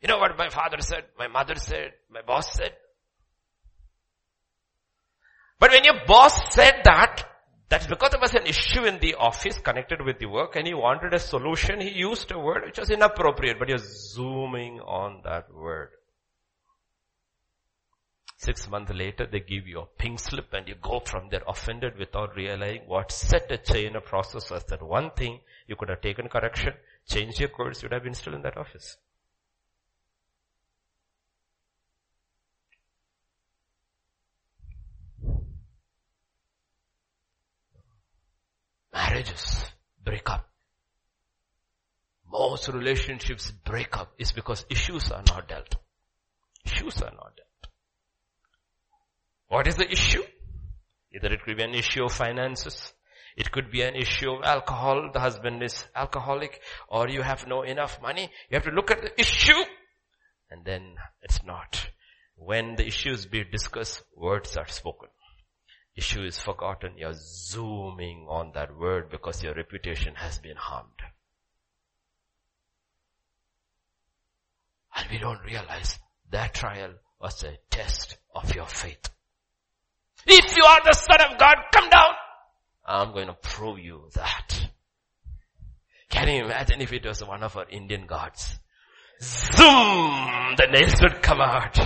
[0.01, 1.05] You know what my father said?
[1.17, 1.93] My mother said?
[2.09, 2.73] My boss said?
[5.57, 7.23] But when your boss said that,
[7.69, 10.73] that's because there was an issue in the office connected with the work and he
[10.73, 11.79] wanted a solution.
[11.79, 15.91] He used a word which was inappropriate, but you're zooming on that word.
[18.41, 21.95] Six months later, they give you a pink slip and you go from there offended
[21.99, 26.01] without realizing what set a chain of process was that one thing you could have
[26.01, 26.73] taken correction,
[27.07, 28.97] changed your course, you'd have been still in that office.
[38.91, 39.65] Marriages
[40.03, 40.49] break up.
[42.27, 45.75] Most relationships break up is because issues are not dealt.
[46.65, 47.50] Issues are not dealt.
[49.51, 50.23] What is the issue?
[51.13, 52.93] Either it could be an issue of finances,
[53.35, 57.63] it could be an issue of alcohol, the husband is alcoholic, or you have no
[57.63, 58.31] enough money.
[58.49, 59.61] You have to look at the issue,
[60.49, 61.89] and then it's not.
[62.37, 65.09] When the issues be discussed, words are spoken.
[65.97, 71.01] Issue is forgotten, you're zooming on that word because your reputation has been harmed.
[74.95, 75.99] And we don't realize
[76.29, 79.09] that trial was a test of your faith.
[80.25, 82.13] If you are the son of God, come down.
[82.85, 84.69] I'm going to prove you that.
[86.09, 88.59] Can you imagine if it was one of our Indian gods?
[89.21, 90.55] Zoom!
[90.57, 91.79] The nails would come out.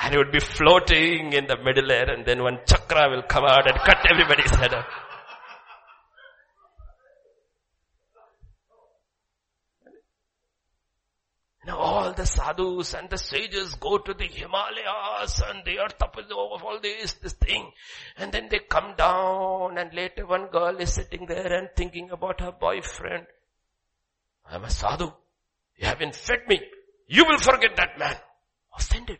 [0.00, 3.44] And it would be floating in the middle air and then one chakra will come
[3.44, 4.86] out and cut everybody's head off.
[11.66, 16.18] Know, all the sadhus and the sages go to the Himalayas and they are top
[16.18, 17.70] of all this, this thing.
[18.18, 22.40] And then they come down and later one girl is sitting there and thinking about
[22.40, 23.26] her boyfriend.
[24.44, 25.10] I'm a sadhu.
[25.76, 26.60] You haven't fed me.
[27.06, 28.16] You will forget that man.
[28.76, 29.18] Offended.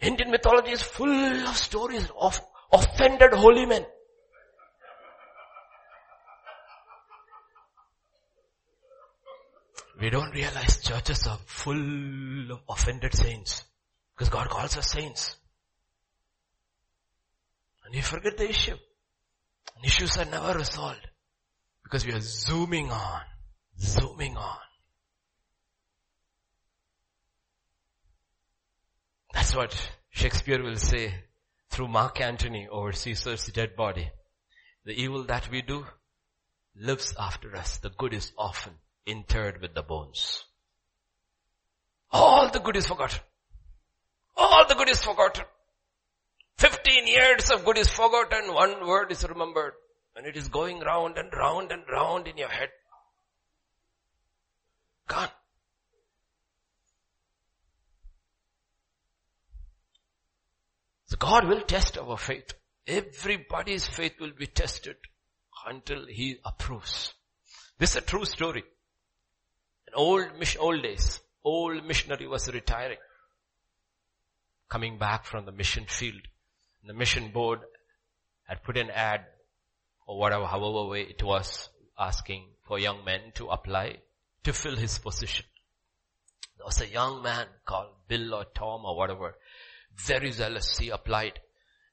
[0.00, 2.38] Indian mythology is full of stories of
[2.70, 3.86] offended holy men.
[10.00, 13.64] We don't realize churches are full of offended saints.
[14.14, 15.36] Because God calls us saints.
[17.84, 18.76] And you forget the issue.
[19.76, 21.06] And issues are never resolved.
[21.82, 23.20] Because we are zooming on.
[23.78, 24.58] Zooming on.
[29.32, 31.14] That's what Shakespeare will say
[31.70, 34.10] through Mark Antony over Caesar's dead body.
[34.84, 35.84] The evil that we do
[36.76, 37.78] lives after us.
[37.78, 38.74] The good is often
[39.06, 40.44] interred with the bones.
[42.10, 43.20] All the good is forgotten.
[44.36, 45.44] All the good is forgotten.
[46.58, 49.72] 15 years of good is forgotten, one word is remembered.
[50.16, 52.68] And it is going round and round and round in your head.
[55.08, 55.28] Gone.
[61.06, 62.54] So God will test our faith.
[62.86, 64.96] Everybody's faith will be tested
[65.66, 67.12] until He approves.
[67.78, 68.62] This is a true story
[69.94, 70.28] old
[70.58, 72.98] old days, old missionary was retiring.
[74.68, 76.22] Coming back from the mission field.
[76.86, 77.60] The mission board
[78.46, 79.24] had put an ad
[80.06, 81.68] or whatever, however way it was
[81.98, 83.98] asking for young men to apply
[84.42, 85.46] to fill his position.
[86.58, 89.34] There was a young man called Bill or Tom or whatever,
[89.96, 90.78] very zealous.
[90.78, 91.40] He applied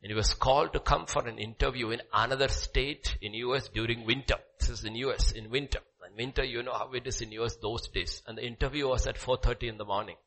[0.02, 4.06] and he was called to come for an interview in another state in US during
[4.06, 4.36] winter.
[4.60, 5.80] This is in US in winter.
[6.12, 8.22] And winter, you know how it is in US those days.
[8.28, 10.18] And the interview was at 4.30 in the morning.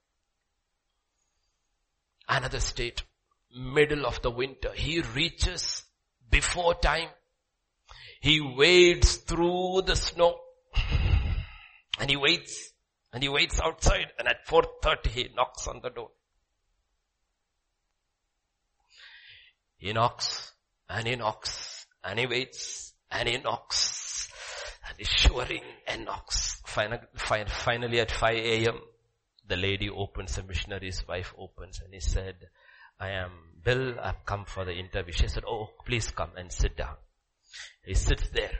[2.29, 3.03] Another state,
[3.55, 4.73] middle of the winter.
[4.73, 5.83] He reaches
[6.31, 7.09] before time.
[8.21, 10.39] He wades through the snow.
[12.01, 12.73] And he waits.
[13.13, 14.07] And he waits outside.
[14.19, 16.11] And at 4.30 he knocks on the door.
[19.77, 20.53] He knocks.
[20.89, 21.87] And he knocks.
[22.03, 22.95] And he waits.
[23.11, 23.94] And he knocks
[24.99, 25.29] is
[25.87, 26.63] and knocks.
[26.67, 28.81] Finally at 5 a.m.,
[29.47, 32.35] the lady opens, the missionary's wife opens and he said,
[32.99, 33.31] I am
[33.63, 35.13] Bill, I've come for the interview.
[35.13, 36.97] She said, oh, please come and sit down.
[37.85, 38.59] He sits there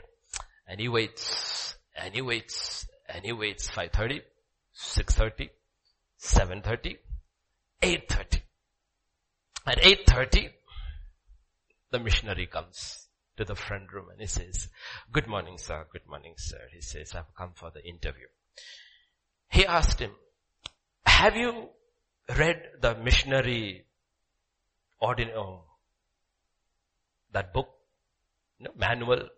[0.67, 4.21] and he waits and he waits and he waits 5.30,
[4.75, 5.49] 6.30,
[6.19, 6.97] 7.30,
[7.81, 8.41] 8.30.
[9.67, 10.49] At 8.30,
[11.91, 13.04] the missionary comes
[13.37, 14.69] to the front room and he says,
[15.11, 16.61] good morning sir, good morning sir.
[16.73, 18.27] He says, I've come for the interview.
[19.49, 20.11] He asked him,
[21.05, 21.69] have you
[22.37, 23.85] read the missionary
[25.01, 25.63] oh,
[27.31, 27.69] that book,
[28.77, 29.29] manual?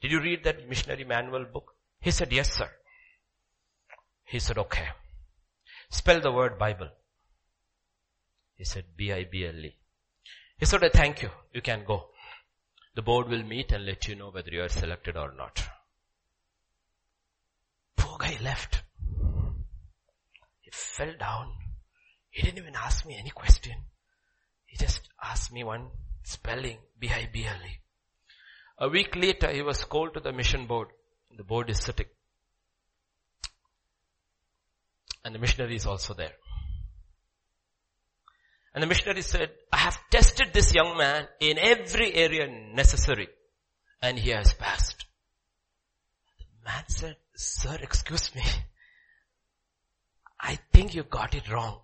[0.00, 1.74] Did you read that missionary manual book?
[2.00, 2.70] He said, yes sir.
[4.24, 4.86] He said, okay.
[5.90, 6.88] Spell the word Bible.
[8.54, 9.74] He said, B-I-B-L-E.
[10.58, 11.30] He said, thank you.
[11.52, 12.09] You can go.
[13.00, 15.66] The board will meet and let you know whether you are selected or not.
[17.96, 18.82] Poor guy left.
[20.60, 21.54] He fell down.
[22.28, 23.72] He didn't even ask me any question.
[24.66, 25.86] He just asked me one
[26.24, 27.78] spelling, B-I-B-L-E.
[28.80, 30.88] A week later, he was called to the mission board.
[31.34, 32.08] The board is sitting.
[35.24, 36.34] And the missionary is also there.
[38.74, 43.28] And the missionary said, I have tested this young man in every area necessary
[44.00, 45.06] and he has passed.
[46.38, 48.42] The man said, sir, excuse me.
[50.40, 51.80] I think you got it wrong.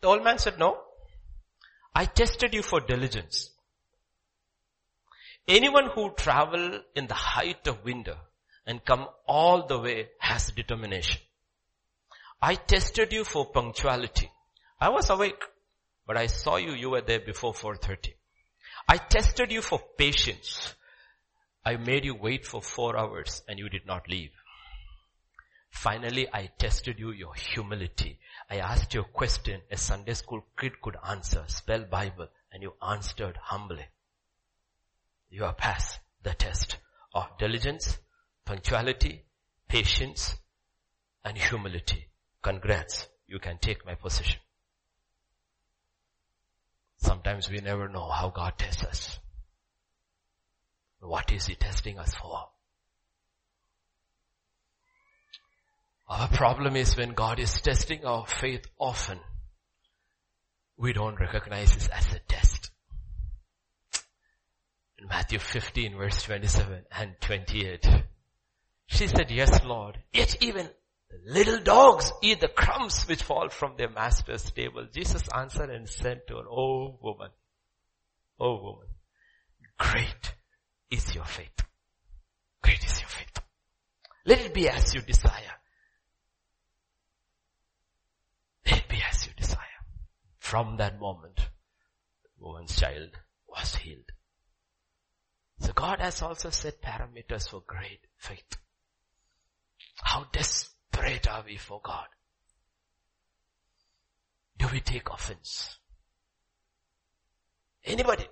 [0.00, 0.78] The old man said, no.
[1.94, 3.50] I tested you for diligence.
[5.48, 8.16] Anyone who travel in the height of winter
[8.66, 11.20] and come all the way has determination.
[12.40, 14.30] I tested you for punctuality.
[14.78, 15.42] I was awake,
[16.06, 18.12] but I saw you, you were there before 4.30.
[18.88, 20.74] I tested you for patience.
[21.64, 24.30] I made you wait for four hours and you did not leave.
[25.70, 28.18] Finally, I tested you, your humility.
[28.48, 32.74] I asked you a question a Sunday school kid could answer, spell Bible, and you
[32.86, 33.86] answered humbly.
[35.28, 36.78] You have passed the test
[37.14, 37.98] of diligence,
[38.44, 39.24] punctuality,
[39.68, 40.36] patience,
[41.24, 42.06] and humility.
[42.42, 43.08] Congrats.
[43.26, 44.40] You can take my position.
[46.98, 49.18] Sometimes we never know how God tests us.
[51.00, 52.48] What is He testing us for?
[56.08, 59.18] Our problem is when God is testing our faith often,
[60.76, 62.70] we don't recognize this as a test.
[64.98, 67.86] In Matthew 15 verse 27 and 28,
[68.86, 70.68] she said, yes Lord, yet even
[71.26, 74.86] little dogs eat the crumbs which fall from their master's table.
[74.92, 77.30] Jesus answered and said to her, Oh woman,
[78.38, 78.88] oh woman,
[79.78, 80.34] great
[80.90, 81.64] is your faith.
[82.62, 83.42] Great is your faith.
[84.24, 85.54] Let it be as you desire.
[88.66, 89.60] Let it be as you desire.
[90.38, 93.10] From that moment, the woman's child
[93.48, 94.10] was healed.
[95.60, 98.56] So God has also set parameters for great faith.
[100.02, 100.26] How
[100.96, 102.06] desperate are we for God?
[104.58, 105.78] Do we take offense?
[107.84, 108.26] Anybody?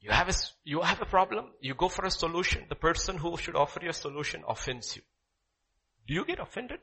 [0.00, 3.36] You have a, you have a problem, you go for a solution, the person who
[3.36, 5.02] should offer you a solution offends you.
[6.06, 6.78] Do you get offended?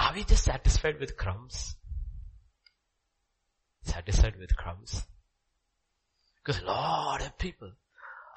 [0.00, 1.76] Are we just satisfied with crumbs?
[3.82, 5.02] Satisfied with crumbs?
[6.42, 7.70] Because a lot of people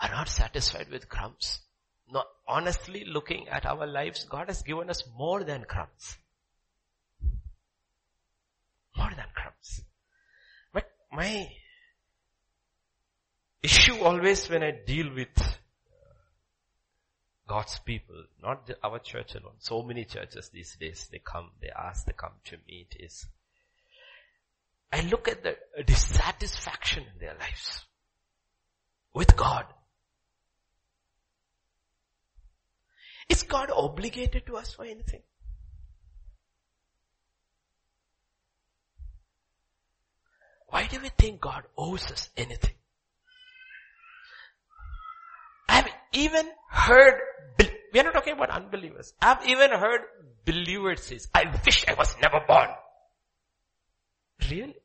[0.01, 1.61] are not satisfied with crumbs.
[2.11, 6.17] Not honestly looking at our lives, God has given us more than crumbs.
[8.95, 9.81] More than crumbs.
[10.71, 11.49] But my
[13.63, 15.49] issue always when I deal with uh,
[17.47, 19.55] God's people, not our church alone.
[19.59, 23.25] So many churches these days, they come, they ask, they come to meet is,
[24.93, 27.85] I look at the dissatisfaction in their lives
[29.13, 29.65] with God.
[33.29, 35.21] Is God obligated to us for anything?
[40.67, 42.73] Why do we think God owes us anything?
[45.69, 47.19] I've even heard,
[47.93, 49.13] we are not talking about unbelievers.
[49.21, 50.01] I've even heard
[50.45, 52.69] believers say, I wish I was never born.
[54.49, 54.75] Really?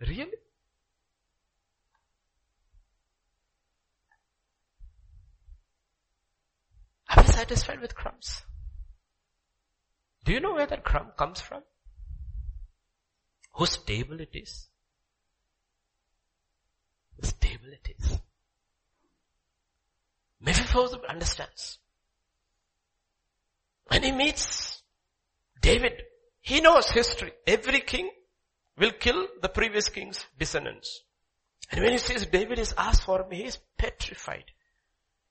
[0.00, 0.32] Really?
[7.36, 8.42] Satisfied with crumbs?
[10.24, 11.62] Do you know where that crumb comes from?
[13.52, 14.68] Whose table it is?
[17.22, 18.18] stable it is.
[20.40, 21.78] Mephibosheth understands.
[23.88, 24.82] When he meets
[25.60, 26.02] David,
[26.40, 27.32] he knows history.
[27.46, 28.10] Every king
[28.76, 31.02] will kill the previous king's descendants.
[31.70, 34.44] And when he says David is asked for me, he is petrified.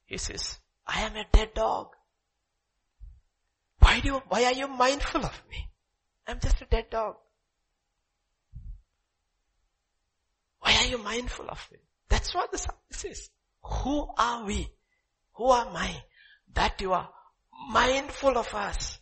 [0.05, 0.57] He says,
[0.87, 1.87] I am a dead dog.
[3.79, 5.69] Why do you, why are you mindful of me?
[6.27, 7.15] I'm just a dead dog.
[10.59, 11.79] Why are you mindful of me?
[12.09, 13.29] That's what the psalmist says.
[13.63, 14.69] Who are we?
[15.33, 16.03] Who am I?
[16.53, 17.09] That you are
[17.71, 18.99] mindful of us.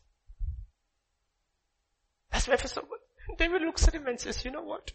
[2.31, 2.77] That's why first
[3.37, 4.91] David looks at him and says, you know what?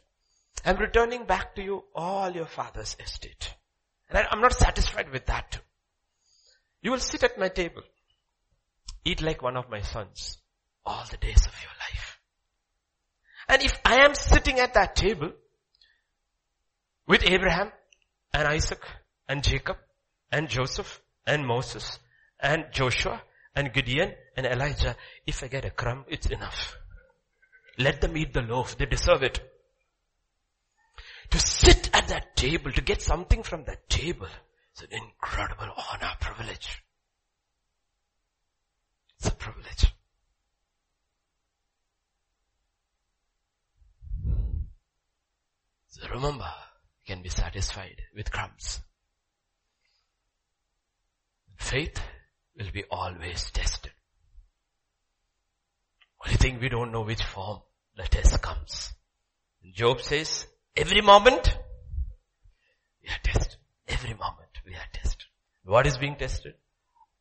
[0.65, 3.55] I'm returning back to you all your father's estate.
[4.09, 5.61] And I, I'm not satisfied with that.
[6.83, 7.83] You will sit at my table.
[9.05, 10.39] Eat like one of my sons
[10.85, 12.19] all the days of your life.
[13.49, 15.33] And if I am sitting at that table,
[17.09, 17.73] with Abraham
[18.35, 18.83] and Isaac
[19.29, 19.79] and Jacob
[20.31, 21.99] and Joseph and Moses
[22.39, 23.23] and Joshua
[23.57, 24.95] and Gideon and Elijah.
[25.27, 26.77] If I get a crumb, it's enough.
[27.79, 28.77] Let them eat the loaf.
[28.77, 29.41] They deserve it.
[31.31, 34.29] To sit at that table, to get something from that table,
[34.79, 36.83] is an incredible honor, privilege.
[39.19, 39.95] It's a privilege.
[45.89, 46.45] So remember,
[47.01, 48.81] you can be satisfied with crumbs.
[51.57, 52.01] Faith
[52.57, 53.93] will be always tested.
[56.25, 57.61] Only thing we don't know which form
[57.97, 58.93] the test comes.
[59.75, 60.47] Job says,
[60.77, 61.59] every moment
[63.03, 63.57] we are tested.
[63.89, 65.25] Every moment we are tested.
[65.65, 66.55] What is being tested?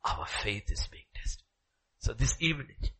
[0.03, 1.43] Our faith is being tested.
[1.99, 2.91] So this evening,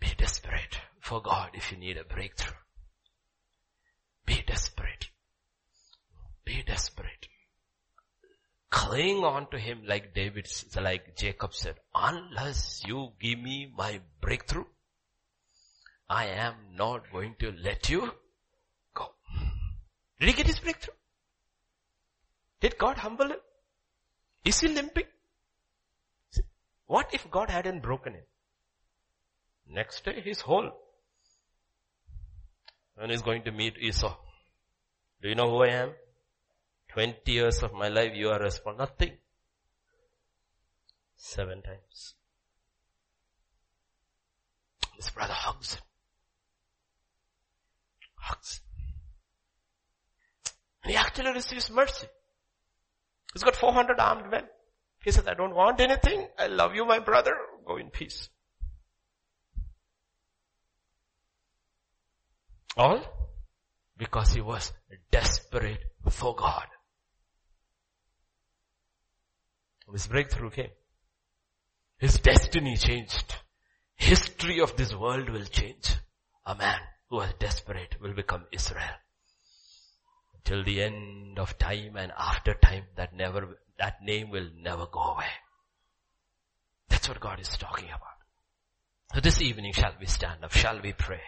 [0.00, 2.56] be desperate for God if you need a breakthrough.
[4.26, 5.08] Be desperate.
[6.44, 7.28] Be desperate.
[8.70, 10.48] Cling on to him like David,
[10.80, 14.64] like Jacob said, unless you give me my breakthrough,
[16.08, 18.10] I am not going to let you
[18.94, 19.14] go.
[20.18, 20.94] Did he get his breakthrough?
[22.64, 23.40] Did God humble him?
[24.42, 25.04] Is he limping?
[26.86, 28.24] What if God hadn't broken him?
[29.68, 30.70] Next day he's whole.
[32.96, 34.16] And he's going to meet Esau.
[35.20, 35.90] Do you know who I am?
[36.88, 38.86] 20 years of my life you are responsible.
[38.86, 39.12] Nothing.
[41.16, 42.14] Seven times.
[44.96, 45.82] This brother hugs him.
[48.14, 48.60] Hugs.
[50.82, 52.06] And he actually receives mercy.
[53.34, 54.44] He's got 400 armed men.
[55.02, 56.28] He says, I don't want anything.
[56.38, 57.36] I love you, my brother.
[57.66, 58.30] Go in peace.
[62.76, 63.02] All
[63.96, 64.72] because he was
[65.10, 65.80] desperate
[66.10, 66.66] for God.
[69.92, 70.70] His breakthrough came.
[71.98, 73.34] His destiny changed.
[73.96, 75.96] History of this world will change.
[76.46, 78.96] A man who was desperate will become Israel.
[80.44, 85.00] Till the end of time and after time that never, that name will never go
[85.00, 85.32] away.
[86.88, 88.00] That's what God is talking about.
[89.14, 90.52] So this evening shall we stand up?
[90.52, 91.22] Shall we pray?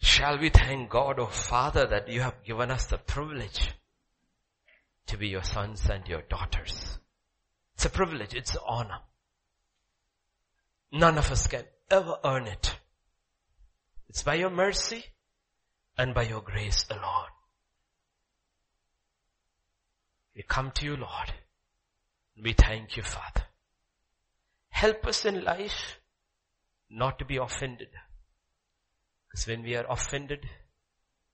[0.00, 3.74] Shall we thank God, oh Father, that you have given us the privilege
[5.10, 6.98] to be your sons and your daughters.
[7.74, 9.00] It's a privilege, it's an honor.
[10.92, 12.76] None of us can ever earn it.
[14.08, 15.04] It's by your mercy
[15.98, 17.32] and by your grace alone.
[20.40, 21.34] We come to you, Lord.
[22.42, 23.44] We thank you, Father.
[24.70, 25.98] Help us in life
[26.88, 27.88] not to be offended.
[29.28, 30.46] Because when we are offended,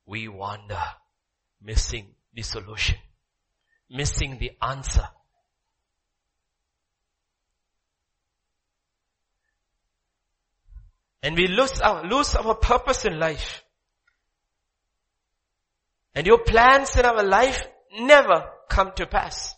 [0.06, 0.82] we wander,
[1.62, 2.96] missing the solution,
[3.88, 5.06] missing the answer.
[11.22, 13.62] And we lose our, lose our purpose in life.
[16.12, 17.64] And your plans in our life
[18.00, 19.54] never come to pass.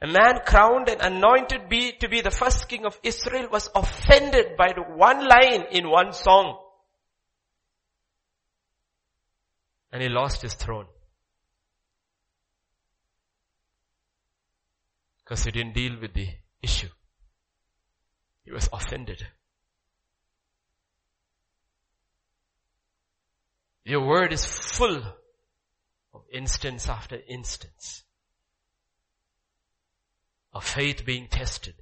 [0.00, 4.56] A man crowned and anointed be, to be the first king of Israel was offended
[4.56, 6.58] by the one line in one song.
[9.90, 10.86] And he lost his throne.
[15.24, 16.28] Because he didn't deal with the
[16.62, 16.88] issue.
[18.44, 19.26] He was offended.
[23.84, 25.02] Your word is full
[26.14, 28.02] of instance after instance
[30.52, 31.74] of faith being tested,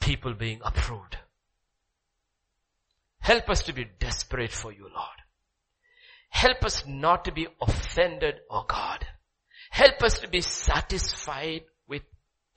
[0.00, 1.18] people being approved.
[3.20, 5.18] Help us to be desperate for you, Lord.
[6.28, 9.06] Help us not to be offended, oh God.
[9.70, 12.02] Help us to be satisfied with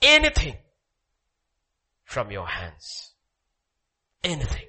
[0.02, 0.58] anything
[2.04, 3.14] from your hands.
[4.24, 4.68] Anything.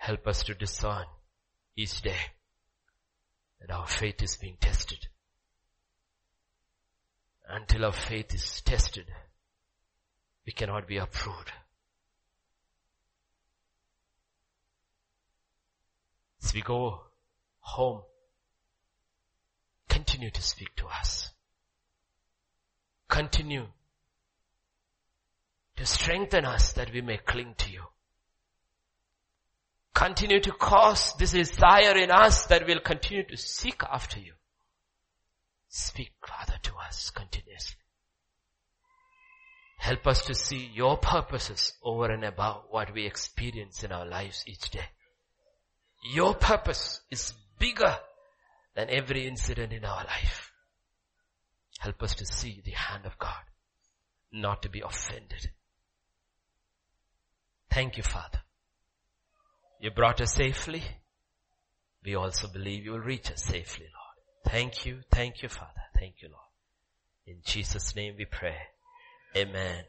[0.00, 1.04] Help us to discern
[1.76, 2.16] each day
[3.60, 5.08] that our faith is being tested.
[7.46, 9.04] Until our faith is tested,
[10.46, 11.52] we cannot be approved.
[16.42, 17.02] As we go
[17.58, 18.00] home,
[19.86, 21.30] continue to speak to us.
[23.06, 23.66] Continue
[25.76, 27.82] to strengthen us that we may cling to you.
[29.94, 34.32] Continue to cause this desire in us that we'll continue to seek after you.
[35.68, 37.76] Speak Father to us continuously.
[39.78, 44.44] Help us to see your purposes over and above what we experience in our lives
[44.46, 44.84] each day.
[46.12, 47.96] Your purpose is bigger
[48.74, 50.52] than every incident in our life.
[51.78, 53.42] Help us to see the hand of God,
[54.32, 55.50] not to be offended.
[57.70, 58.40] Thank you, Father.
[59.80, 60.82] You brought us safely.
[62.04, 64.52] We also believe you will reach us safely, Lord.
[64.52, 65.00] Thank you.
[65.10, 65.70] Thank you, Father.
[65.98, 66.40] Thank you, Lord.
[67.26, 68.56] In Jesus' name we pray.
[69.34, 69.84] Amen.